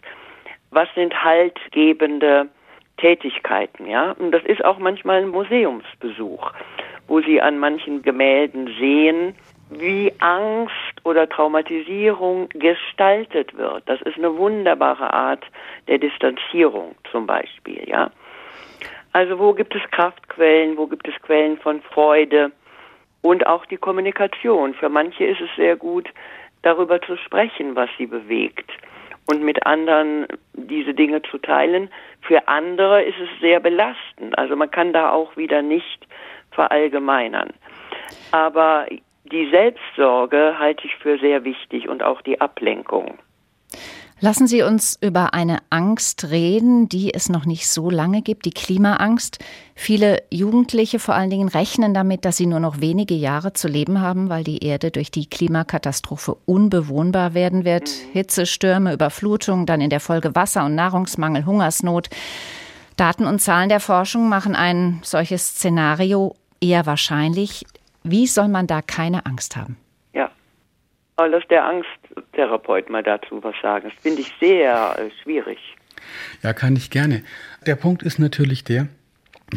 [0.72, 2.50] Was sind haltgebende
[2.98, 4.12] Tätigkeiten, ja?
[4.12, 6.52] Und das ist auch manchmal ein Museumsbesuch,
[7.08, 9.36] wo sie an manchen Gemälden sehen,
[9.70, 13.84] wie Angst oder Traumatisierung gestaltet wird.
[13.88, 15.44] Das ist eine wunderbare Art
[15.88, 18.12] der Distanzierung zum Beispiel, ja.
[19.12, 22.52] Also wo gibt es Kraftquellen, wo gibt es Quellen von Freude
[23.22, 24.74] und auch die Kommunikation.
[24.74, 26.08] Für manche ist es sehr gut,
[26.66, 28.70] darüber zu sprechen, was sie bewegt
[29.28, 31.90] und mit anderen diese Dinge zu teilen.
[32.22, 34.38] Für andere ist es sehr belastend.
[34.38, 36.08] Also man kann da auch wieder nicht
[36.52, 37.54] verallgemeinern.
[38.32, 38.86] Aber
[39.26, 43.18] die Selbstsorge halte ich für sehr wichtig und auch die Ablenkung.
[44.22, 48.52] Lassen Sie uns über eine Angst reden, die es noch nicht so lange gibt, die
[48.52, 49.44] Klimaangst.
[49.76, 54.00] Viele Jugendliche vor allen Dingen rechnen damit, dass sie nur noch wenige Jahre zu leben
[54.00, 57.90] haben, weil die Erde durch die Klimakatastrophe unbewohnbar werden wird.
[57.90, 62.08] Hitze, Stürme, Überflutung, dann in der Folge Wasser- und Nahrungsmangel, Hungersnot.
[62.96, 67.66] Daten und Zahlen der Forschung machen ein solches Szenario eher wahrscheinlich.
[68.04, 69.76] Wie soll man da keine Angst haben?
[70.14, 70.32] Ja,
[71.18, 71.66] aber lass der
[72.36, 73.90] Angsttherapeut mal dazu was sagen.
[73.90, 75.58] Das finde ich sehr äh, schwierig.
[76.44, 77.24] Ja, kann ich gerne.
[77.66, 78.88] Der Punkt ist natürlich der,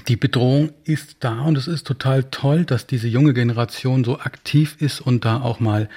[0.06, 4.76] die Bedrohung ist da und es ist total toll, dass diese junge Generation so aktiv
[4.80, 5.88] ist und da auch mal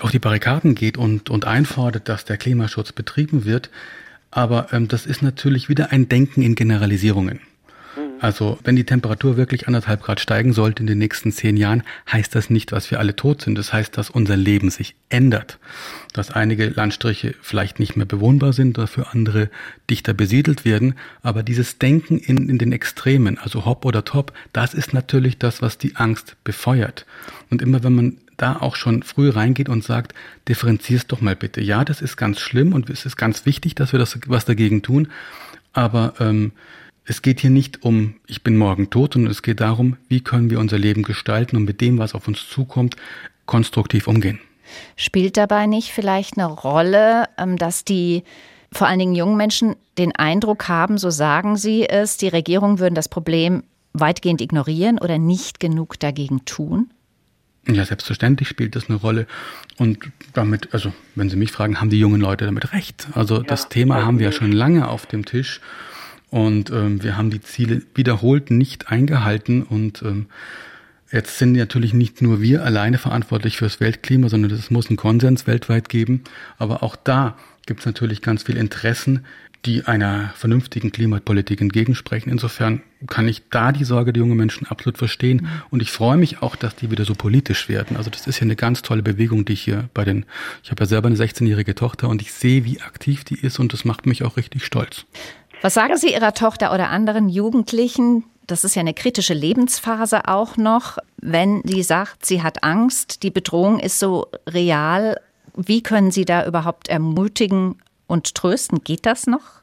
[0.00, 3.70] auf die Barrikaden geht und, und einfordert, dass der Klimaschutz betrieben wird.
[4.30, 7.40] Aber ähm, das ist natürlich wieder ein Denken in Generalisierungen.
[8.20, 12.34] Also wenn die Temperatur wirklich anderthalb Grad steigen sollte in den nächsten zehn Jahren, heißt
[12.34, 13.56] das nicht, dass wir alle tot sind.
[13.56, 15.58] Das heißt, dass unser Leben sich ändert.
[16.12, 19.48] Dass einige Landstriche vielleicht nicht mehr bewohnbar sind, dafür andere
[19.88, 20.96] dichter besiedelt werden.
[21.22, 25.62] Aber dieses Denken in, in den Extremen, also hopp oder top, das ist natürlich das,
[25.62, 27.06] was die Angst befeuert.
[27.48, 30.14] Und immer wenn man da auch schon früh reingeht und sagt,
[30.46, 31.62] differenzierst doch mal bitte.
[31.62, 34.82] Ja, das ist ganz schlimm und es ist ganz wichtig, dass wir das was dagegen
[34.82, 35.08] tun.
[35.72, 36.52] Aber ähm,
[37.10, 40.48] es geht hier nicht um, ich bin morgen tot, sondern es geht darum, wie können
[40.48, 42.94] wir unser Leben gestalten und mit dem, was auf uns zukommt,
[43.46, 44.38] konstruktiv umgehen.
[44.94, 48.22] Spielt dabei nicht vielleicht eine Rolle, ähm, dass die
[48.70, 52.94] vor allen Dingen jungen Menschen den Eindruck haben, so sagen sie es, die Regierungen würden
[52.94, 56.92] das Problem weitgehend ignorieren oder nicht genug dagegen tun?
[57.66, 59.26] Ja, selbstverständlich spielt das eine Rolle.
[59.78, 59.98] Und
[60.32, 63.08] damit, also wenn Sie mich fragen, haben die jungen Leute damit recht.
[63.14, 65.60] Also ja, das Thema haben wir ja schon lange auf dem Tisch.
[66.30, 69.62] Und ähm, wir haben die Ziele wiederholt nicht eingehalten.
[69.62, 70.26] Und ähm,
[71.12, 75.46] jetzt sind natürlich nicht nur wir alleine verantwortlich fürs Weltklima, sondern es muss einen Konsens
[75.46, 76.22] weltweit geben.
[76.58, 79.24] Aber auch da gibt es natürlich ganz viele Interessen,
[79.66, 82.32] die einer vernünftigen Klimapolitik entgegensprechen.
[82.32, 85.42] Insofern kann ich da die Sorge der jungen Menschen absolut verstehen.
[85.42, 85.62] Mhm.
[85.70, 87.96] Und ich freue mich auch, dass die wieder so politisch werden.
[87.96, 90.24] Also das ist ja eine ganz tolle Bewegung, die ich hier bei den,
[90.62, 93.72] ich habe ja selber eine 16-jährige Tochter und ich sehe, wie aktiv die ist und
[93.72, 95.04] das macht mich auch richtig stolz.
[95.62, 98.24] Was sagen Sie Ihrer Tochter oder anderen Jugendlichen?
[98.46, 103.30] Das ist ja eine kritische Lebensphase auch noch, wenn sie sagt, sie hat Angst, die
[103.30, 105.20] Bedrohung ist so real.
[105.54, 108.82] Wie können Sie da überhaupt ermutigen und trösten?
[108.82, 109.59] Geht das noch?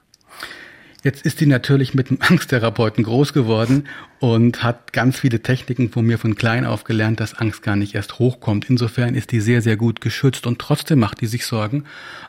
[1.03, 3.87] Jetzt ist sie natürlich mit einem Angsttherapeuten groß geworden
[4.19, 7.93] und hat ganz viele Techniken von mir von klein auf gelernt, dass Angst gar nicht
[7.93, 8.67] erst hochkommt.
[8.67, 11.83] Insofern ist die sehr, sehr gut geschützt und trotzdem macht die sich Sorgen.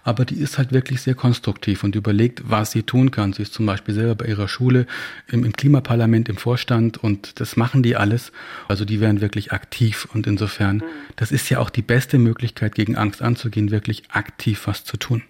[0.04, 3.32] Aber die ist halt wirklich sehr konstruktiv und überlegt, was sie tun kann.
[3.32, 4.86] Sie ist zum Beispiel selber bei ihrer Schule
[5.28, 8.32] im, im Klimaparlament, im Vorstand und das machen die alles.
[8.68, 10.82] Also die werden wirklich aktiv und insofern,
[11.16, 15.22] das ist ja auch die beste Möglichkeit, gegen Angst anzugehen, wirklich aktiv was zu tun.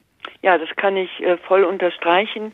[0.43, 2.53] Ja, das kann ich äh, voll unterstreichen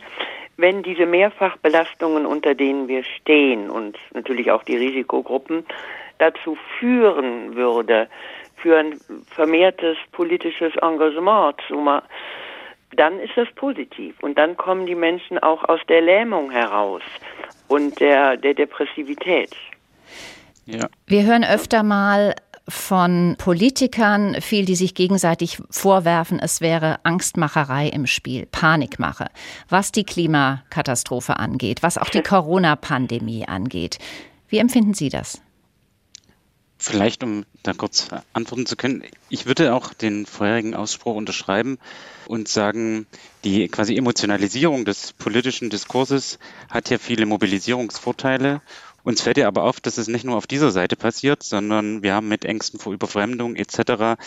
[0.56, 5.64] wenn diese Mehrfachbelastungen, unter denen wir stehen und natürlich auch die Risikogruppen,
[6.18, 8.08] dazu führen würde,
[8.56, 11.56] für ein vermehrtes politisches Engagement,
[12.96, 14.14] dann ist das positiv.
[14.22, 17.02] Und dann kommen die Menschen auch aus der Lähmung heraus
[17.68, 19.50] und der, der Depressivität.
[20.66, 20.86] Ja.
[21.06, 22.34] Wir hören öfter mal
[22.68, 29.26] von Politikern, viel, die sich gegenseitig vorwerfen, es wäre Angstmacherei im Spiel, Panikmache,
[29.68, 33.98] was die Klimakatastrophe angeht, was auch die Corona-Pandemie angeht.
[34.48, 35.42] Wie empfinden Sie das?
[36.78, 41.78] Vielleicht, um da kurz antworten zu können, ich würde auch den vorherigen Ausspruch unterschreiben
[42.26, 43.06] und sagen,
[43.42, 48.60] die quasi Emotionalisierung des politischen Diskurses hat ja viele Mobilisierungsvorteile
[49.04, 52.14] Uns fällt ja aber auf, dass es nicht nur auf dieser Seite passiert, sondern wir
[52.14, 54.18] haben mit Ängsten vor Überfremdung etc.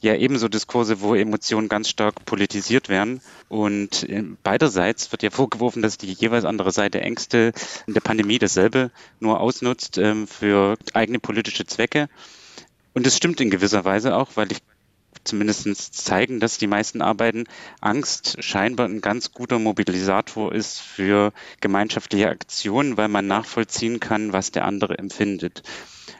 [0.00, 3.22] ja ebenso Diskurse, wo Emotionen ganz stark politisiert werden.
[3.48, 7.52] Und äh, beiderseits wird ja vorgeworfen, dass die jeweils andere Seite Ängste
[7.86, 12.10] in der Pandemie dasselbe nur ausnutzt ähm, für eigene politische Zwecke.
[12.92, 14.58] Und es stimmt in gewisser Weise auch, weil ich
[15.28, 17.44] zumindest zeigen, dass die meisten Arbeiten
[17.80, 24.50] Angst scheinbar ein ganz guter Mobilisator ist für gemeinschaftliche Aktionen, weil man nachvollziehen kann, was
[24.50, 25.62] der andere empfindet.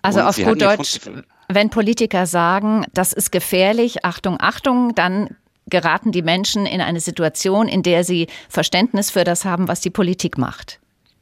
[0.03, 1.01] Also Und auf gut Deutsch,
[1.49, 5.37] wenn Politiker sagen, das ist gefährlich, Achtung, Achtung, dann
[5.67, 9.91] geraten die Menschen in eine Situation, in der sie Verständnis für das haben, was die
[9.91, 10.81] Politik macht.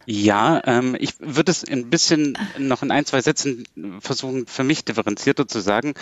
[0.08, 3.64] Ja, ähm, ich würde es ein bisschen noch in ein, zwei Sätzen
[3.98, 5.94] versuchen, für mich differenzierter zu sagen.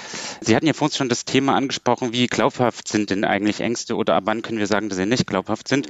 [0.43, 4.15] Sie hatten ja vorhin schon das Thema angesprochen, wie glaubhaft sind denn eigentlich Ängste oder
[4.15, 5.89] ab wann können wir sagen, dass sie nicht glaubhaft sind?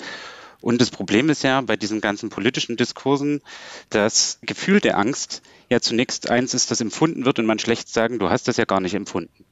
[0.60, 3.42] Und das Problem ist ja bei diesen ganzen politischen Diskursen,
[3.90, 8.20] das Gefühl der Angst ja zunächst eins ist, das empfunden wird und man schlecht sagen,
[8.20, 9.43] du hast das ja gar nicht empfunden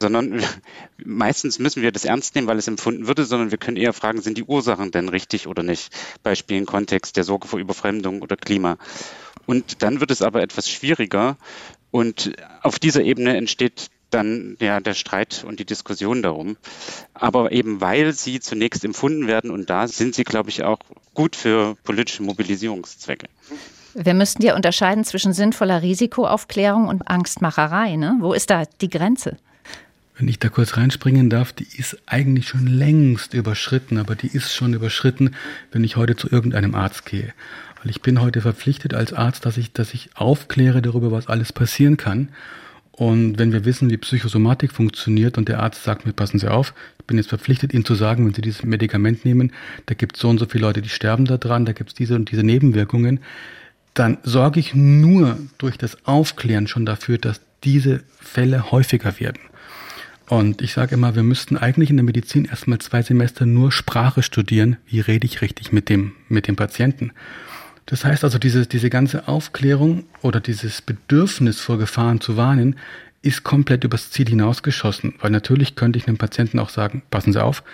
[0.00, 0.42] sondern
[1.04, 4.20] meistens müssen wir das ernst nehmen, weil es empfunden würde, sondern wir können eher fragen,
[4.20, 5.92] sind die Ursachen denn richtig oder nicht?
[6.22, 8.78] Beispiel im Kontext der Sorge vor Überfremdung oder Klima.
[9.46, 11.36] Und dann wird es aber etwas schwieriger
[11.90, 12.32] und
[12.62, 16.56] auf dieser Ebene entsteht dann ja der Streit und die Diskussion darum.
[17.14, 20.78] Aber eben weil sie zunächst empfunden werden und da sind sie, glaube ich, auch
[21.14, 23.28] gut für politische Mobilisierungszwecke.
[23.94, 27.96] Wir müssten ja unterscheiden zwischen sinnvoller Risikoaufklärung und Angstmacherei.
[27.96, 28.16] Ne?
[28.20, 29.36] Wo ist da die Grenze?
[30.16, 34.54] Wenn ich da kurz reinspringen darf, die ist eigentlich schon längst überschritten, aber die ist
[34.54, 35.34] schon überschritten,
[35.72, 37.32] wenn ich heute zu irgendeinem Arzt gehe.
[37.82, 41.52] Weil ich bin heute verpflichtet als Arzt, dass ich, dass ich aufkläre darüber, was alles
[41.52, 42.28] passieren kann.
[42.92, 46.74] Und wenn wir wissen, wie Psychosomatik funktioniert und der Arzt sagt mir, passen Sie auf,
[46.98, 49.52] ich bin jetzt verpflichtet, Ihnen zu sagen, wenn Sie dieses Medikament nehmen,
[49.86, 52.14] da gibt es so und so viele Leute, die sterben daran, da gibt es diese
[52.14, 53.20] und diese Nebenwirkungen,
[53.94, 59.40] dann sorge ich nur durch das Aufklären schon dafür, dass diese Fälle häufiger werden.
[60.30, 64.22] Und ich sage immer, wir müssten eigentlich in der Medizin erstmal zwei Semester nur Sprache
[64.22, 64.76] studieren.
[64.86, 67.10] Wie rede ich richtig mit dem, mit dem Patienten?
[67.86, 72.76] Das heißt also, diese, diese ganze Aufklärung oder dieses Bedürfnis vor Gefahren zu warnen,
[73.22, 75.14] ist komplett übers Ziel hinausgeschossen.
[75.18, 77.64] Weil natürlich könnte ich einem Patienten auch sagen, passen Sie auf,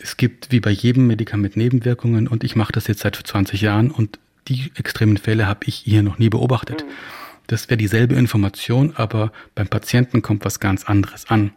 [0.00, 3.92] es gibt wie bei jedem Medikament Nebenwirkungen und ich mache das jetzt seit 20 Jahren
[3.92, 6.82] und die extremen Fälle habe ich hier noch nie beobachtet.
[6.84, 6.90] Mhm.
[7.46, 11.52] Das wäre dieselbe Information, aber beim Patienten kommt was ganz anderes an.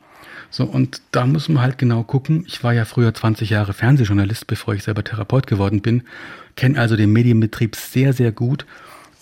[0.53, 2.43] So, und da muss man halt genau gucken.
[2.47, 6.03] Ich war ja früher 20 Jahre Fernsehjournalist, bevor ich selber Therapeut geworden bin,
[6.55, 8.67] kenne also den Medienbetrieb sehr, sehr gut.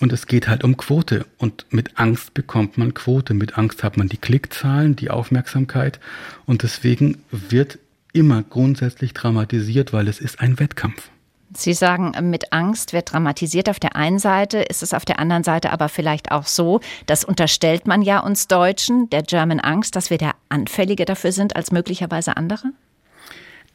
[0.02, 1.26] Und es geht halt um Quote.
[1.38, 3.34] Und mit Angst bekommt man Quote.
[3.34, 6.02] Mit Angst hat man die Klickzahlen, die Aufmerksamkeit.
[6.46, 7.80] Und deswegen wird
[8.12, 11.11] immer grundsätzlich dramatisiert, weil es ist ein Wettkampf.
[11.54, 13.70] Sie sagen, mit Angst wird dramatisiert.
[13.70, 17.24] Auf der einen Seite ist es auf der anderen Seite aber vielleicht auch so, das
[17.24, 21.72] unterstellt man ja uns Deutschen, der German Angst, dass wir der Anfällige dafür sind als
[21.72, 22.72] möglicherweise andere?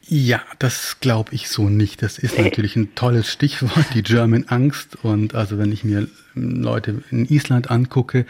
[0.09, 2.01] Ja, das glaube ich so nicht.
[2.01, 4.97] Das ist natürlich ein tolles Stichwort, die German Angst.
[5.03, 8.25] Und also wenn ich mir Leute in Island angucke,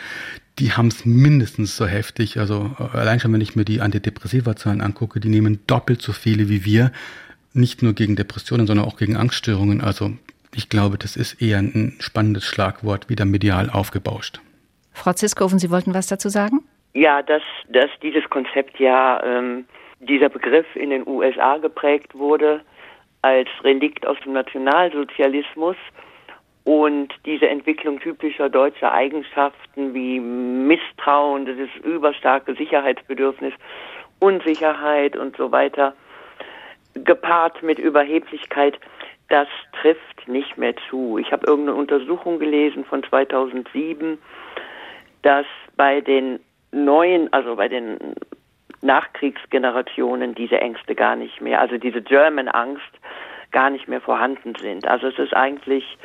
[0.57, 2.39] die haben es mindestens so heftig.
[2.39, 6.65] Also allein schon, wenn ich mir die Antidepressiva-Zahlen angucke, die nehmen doppelt so viele wie
[6.65, 6.91] wir
[7.57, 9.81] nicht nur gegen Depressionen, sondern auch gegen Angststörungen.
[9.81, 10.11] Also
[10.55, 14.39] ich glaube, das ist eher ein spannendes Schlagwort, wieder medial aufgebauscht.
[14.93, 16.63] Frau Ziskoven, Sie wollten was dazu sagen?
[16.93, 19.65] Ja, dass, dass dieses Konzept ja, ähm,
[19.99, 22.61] dieser Begriff in den USA geprägt wurde
[23.21, 25.75] als Relikt aus dem Nationalsozialismus
[26.63, 33.53] und diese Entwicklung typischer deutscher Eigenschaften wie Misstrauen, dieses überstarke Sicherheitsbedürfnis,
[34.19, 35.93] Unsicherheit und so weiter–
[37.03, 38.79] gepaart mit Überheblichkeit,
[39.29, 39.47] das
[39.81, 41.17] trifft nicht mehr zu.
[41.17, 44.17] Ich habe irgendeine Untersuchung gelesen von 2007,
[45.21, 45.45] dass
[45.75, 46.39] bei den
[46.71, 47.97] neuen, also bei den
[48.81, 52.83] Nachkriegsgenerationen diese Ängste gar nicht mehr, also diese German Angst
[53.51, 54.87] gar nicht mehr vorhanden sind.
[54.87, 55.97] Also es ist eigentlich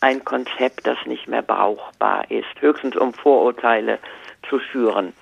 [0.00, 3.98] ein Konzept, das nicht mehr brauchbar ist, höchstens um Vorurteile
[4.48, 5.14] zu schüren.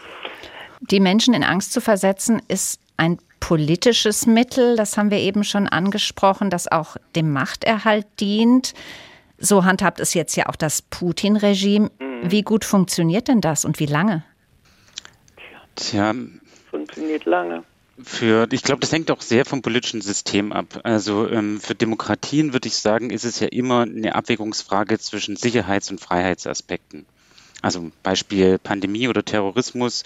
[0.81, 5.67] Die Menschen in Angst zu versetzen, ist ein politisches Mittel, das haben wir eben schon
[5.67, 8.73] angesprochen, das auch dem Machterhalt dient.
[9.37, 11.91] So handhabt es jetzt ja auch das Putin-Regime.
[11.99, 12.31] Mhm.
[12.31, 14.23] Wie gut funktioniert denn das und wie lange?
[15.75, 16.15] Tja,
[16.71, 17.65] funktioniert lange.
[18.01, 20.79] Für, ich glaube, das hängt auch sehr vom politischen System ab.
[20.85, 25.91] Also ähm, für Demokratien würde ich sagen, ist es ja immer eine Abwägungsfrage zwischen Sicherheits-
[25.91, 27.07] und Freiheitsaspekten.
[27.61, 30.05] Also Beispiel Pandemie oder Terrorismus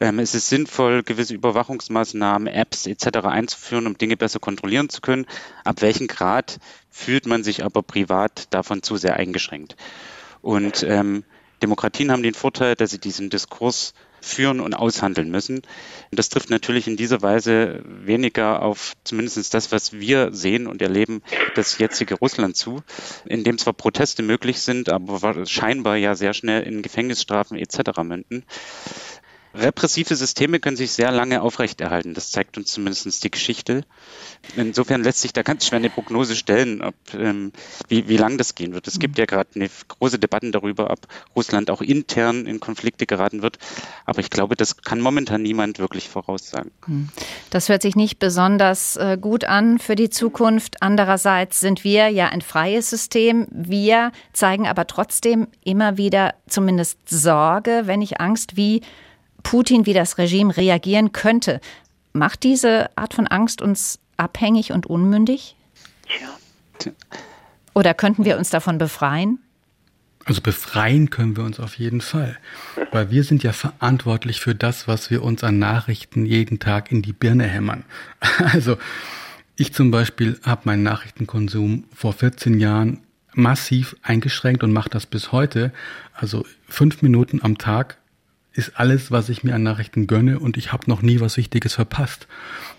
[0.00, 3.18] ähm, es ist sinnvoll, gewisse Überwachungsmaßnahmen, Apps etc.
[3.24, 5.26] einzuführen, um Dinge besser kontrollieren zu können.
[5.64, 6.58] Ab welchem Grad
[6.90, 9.76] fühlt man sich aber privat davon zu sehr eingeschränkt?
[10.42, 11.24] Und ähm,
[11.62, 15.56] Demokratien haben den Vorteil, dass sie diesen Diskurs führen und aushandeln müssen.
[15.56, 20.82] Und das trifft natürlich in dieser Weise weniger auf zumindest das, was wir sehen und
[20.82, 21.22] erleben,
[21.54, 22.82] das jetzige Russland zu,
[23.24, 28.02] in dem zwar Proteste möglich sind, aber scheinbar ja sehr schnell in Gefängnisstrafen etc.
[28.02, 28.44] münden.
[29.58, 32.14] Repressive Systeme können sich sehr lange aufrechterhalten.
[32.14, 33.84] Das zeigt uns zumindest die Geschichte.
[34.56, 37.52] Insofern lässt sich da ganz schwer eine Prognose stellen, ob, ähm,
[37.88, 38.86] wie, wie lang das gehen wird.
[38.86, 41.00] Es gibt ja gerade eine große Debatten darüber, ob
[41.34, 43.58] Russland auch intern in Konflikte geraten wird.
[44.04, 46.70] Aber ich glaube, das kann momentan niemand wirklich voraussagen.
[46.84, 47.08] Hm.
[47.50, 50.82] Das hört sich nicht besonders äh, gut an für die Zukunft.
[50.82, 53.46] Andererseits sind wir ja ein freies System.
[53.50, 58.82] Wir zeigen aber trotzdem immer wieder zumindest Sorge, wenn nicht Angst, wie
[59.46, 61.60] Putin, wie das Regime reagieren könnte.
[62.12, 65.54] Macht diese Art von Angst uns abhängig und unmündig?
[66.20, 66.92] Ja.
[67.72, 69.38] Oder könnten wir uns davon befreien?
[70.24, 72.36] Also befreien können wir uns auf jeden Fall,
[72.90, 77.02] weil wir sind ja verantwortlich für das, was wir uns an Nachrichten jeden Tag in
[77.02, 77.84] die Birne hämmern.
[78.38, 78.78] Also
[79.54, 82.98] ich zum Beispiel habe meinen Nachrichtenkonsum vor 14 Jahren
[83.32, 85.72] massiv eingeschränkt und mache das bis heute.
[86.14, 87.98] Also fünf Minuten am Tag
[88.56, 91.74] ist alles, was ich mir an Nachrichten gönne und ich habe noch nie was Wichtiges
[91.74, 92.26] verpasst.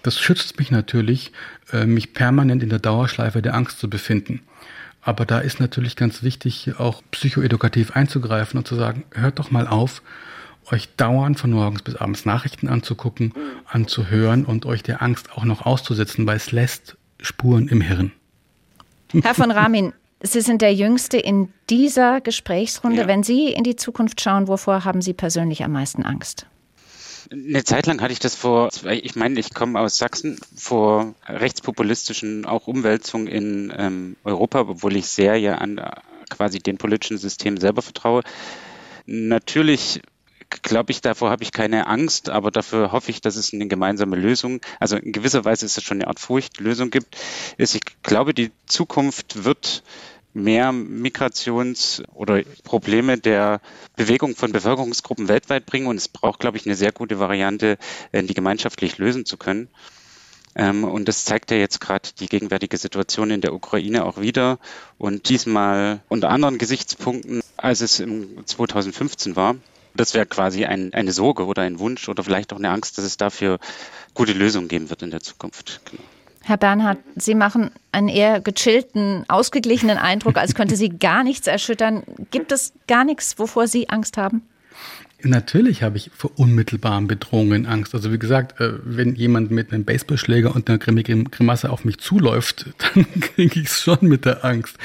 [0.03, 1.31] Das schützt mich natürlich,
[1.71, 4.41] äh, mich permanent in der Dauerschleife der Angst zu befinden.
[5.01, 9.67] Aber da ist natürlich ganz wichtig, auch psychoedukativ einzugreifen und zu sagen, hört doch mal
[9.67, 10.01] auf,
[10.71, 13.33] euch dauernd von morgens bis abends Nachrichten anzugucken,
[13.65, 18.11] anzuhören und euch der Angst auch noch auszusetzen, weil es lässt Spuren im Hirn.
[19.13, 23.01] Herr von Ramin, Sie sind der Jüngste in dieser Gesprächsrunde.
[23.01, 23.07] Ja.
[23.07, 26.47] Wenn Sie in die Zukunft schauen, wovor haben Sie persönlich am meisten Angst?
[27.31, 32.45] Eine Zeit lang hatte ich das vor, ich meine, ich komme aus Sachsen, vor rechtspopulistischen
[32.45, 35.91] auch Umwälzungen in ähm, Europa, obwohl ich sehr ja an äh,
[36.29, 38.21] quasi den politischen System selber vertraue.
[39.05, 40.01] Natürlich
[40.49, 44.15] glaube ich, davor habe ich keine Angst, aber dafür hoffe ich, dass es eine gemeinsame
[44.15, 47.17] Lösung, also in gewisser Weise ist es schon eine Art Furchtlösung gibt.
[47.57, 49.83] Ist, ich glaube, die Zukunft wird
[50.33, 53.59] mehr Migrations- oder Probleme der
[53.95, 55.87] Bewegung von Bevölkerungsgruppen weltweit bringen.
[55.87, 57.77] Und es braucht, glaube ich, eine sehr gute Variante,
[58.11, 59.67] äh, die gemeinschaftlich lösen zu können.
[60.55, 64.59] Ähm, und das zeigt ja jetzt gerade die gegenwärtige Situation in der Ukraine auch wieder.
[64.97, 69.55] Und diesmal unter anderen Gesichtspunkten, als es im 2015 war.
[69.97, 73.05] Das wäre quasi ein, eine Sorge oder ein Wunsch oder vielleicht auch eine Angst, dass
[73.05, 73.59] es dafür
[74.13, 75.81] gute Lösungen geben wird in der Zukunft.
[75.89, 76.03] Genau.
[76.47, 82.03] Herr Bernhard, Sie machen einen eher gechillten, ausgeglichenen Eindruck, als könnte Sie gar nichts erschüttern.
[82.31, 84.43] Gibt es gar nichts, wovor Sie Angst haben?
[85.23, 87.93] Natürlich habe ich vor unmittelbaren Bedrohungen Angst.
[87.95, 91.97] Also wie gesagt, äh, wenn jemand mit einem Baseballschläger und einer grimmigen Grimasse auf mich
[91.97, 94.77] zuläuft, dann kriege ich es schon mit der Angst.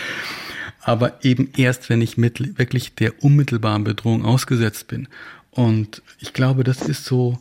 [0.83, 5.09] Aber eben erst, wenn ich mit wirklich der unmittelbaren Bedrohung ausgesetzt bin.
[5.51, 7.39] Und ich glaube, das ist so,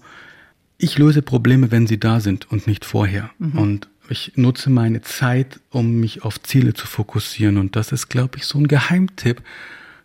[0.77, 3.31] ich löse Probleme, wenn sie da sind und nicht vorher.
[3.39, 3.57] Mhm.
[3.57, 7.57] Und ich nutze meine Zeit, um mich auf Ziele zu fokussieren.
[7.57, 9.41] Und das ist, glaube ich, so ein Geheimtipp.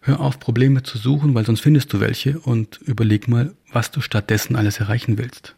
[0.00, 4.00] Hör auf, Probleme zu suchen, weil sonst findest du welche und überleg mal, was du
[4.00, 5.55] stattdessen alles erreichen willst.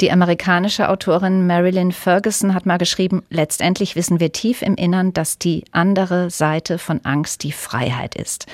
[0.00, 5.38] Die amerikanische Autorin Marilyn Ferguson hat mal geschrieben, letztendlich wissen wir tief im Innern, dass
[5.38, 8.46] die andere Seite von Angst die Freiheit ist.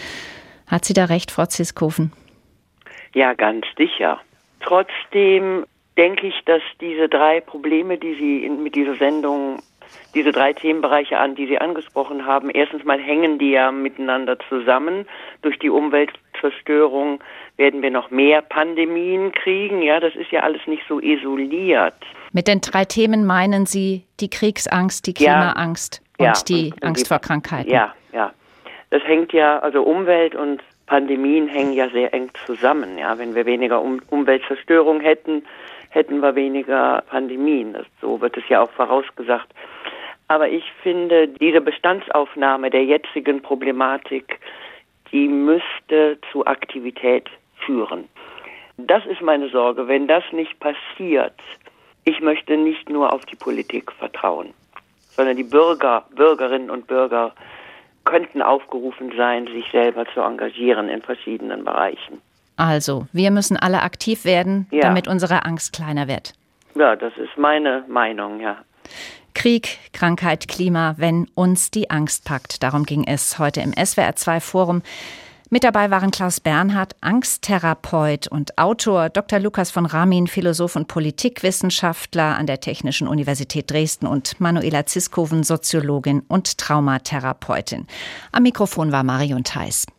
[0.67, 2.13] Hat sie da recht, Frau Ziskoven?
[3.15, 4.21] Ja, ganz sicher.
[4.59, 5.65] Trotzdem
[5.97, 9.63] denke ich, dass diese drei Probleme, die Sie in, mit dieser Sendung,
[10.17, 15.07] diese drei Themenbereiche an, die Sie angesprochen haben, erstens mal hängen die ja miteinander zusammen.
[15.43, 17.21] Durch die Umweltzerstörung
[17.57, 19.83] werden wir noch mehr Pandemien kriegen.
[19.83, 21.95] Ja, das ist ja alles nicht so isoliert.
[22.33, 26.85] Mit den drei Themen meinen Sie die Kriegsangst, die Klimaangst ja, und ja, die und,
[26.85, 27.71] Angst die, vor Krankheiten?
[27.71, 28.33] Ja, ja.
[28.91, 32.99] Das hängt ja, also Umwelt und Pandemien hängen ja sehr eng zusammen.
[32.99, 35.45] Ja, wenn wir weniger um Umweltzerstörung hätten,
[35.91, 37.73] hätten wir weniger Pandemien.
[37.73, 39.49] Das, so wird es ja auch vorausgesagt.
[40.29, 44.39] Aber ich finde, diese Bestandsaufnahme der jetzigen Problematik,
[45.13, 47.29] die müsste zu Aktivität
[47.67, 48.05] führen.
[48.79, 49.89] Das ist meine Sorge.
[49.89, 51.35] Wenn das nicht passiert,
[52.05, 54.55] ich möchte nicht nur auf die Politik vertrauen,
[55.17, 57.33] sondern die Bürger, Bürgerinnen und Bürger
[58.05, 62.23] könnten aufgerufen sein, sich selber zu engagieren in verschiedenen Bereichen.
[62.57, 64.81] Also, wir müssen alle aktiv werden, ja.
[64.81, 66.33] damit unsere Angst kleiner wird.
[66.75, 68.59] Ja, das ist meine Meinung, ja.
[69.35, 72.63] Krieg, Krankheit, Klima, wenn uns die Angst packt.
[72.63, 74.83] Darum ging es heute im SWR2 Forum.
[75.49, 79.39] Mit dabei waren Klaus Bernhard, Angsttherapeut und Autor, Dr.
[79.39, 86.25] Lukas von Ramin, Philosoph und Politikwissenschaftler an der Technischen Universität Dresden und Manuela Ziskoven, Soziologin
[86.27, 87.87] und Traumatherapeutin.
[88.33, 89.87] Am Mikrofon war Marion Theis.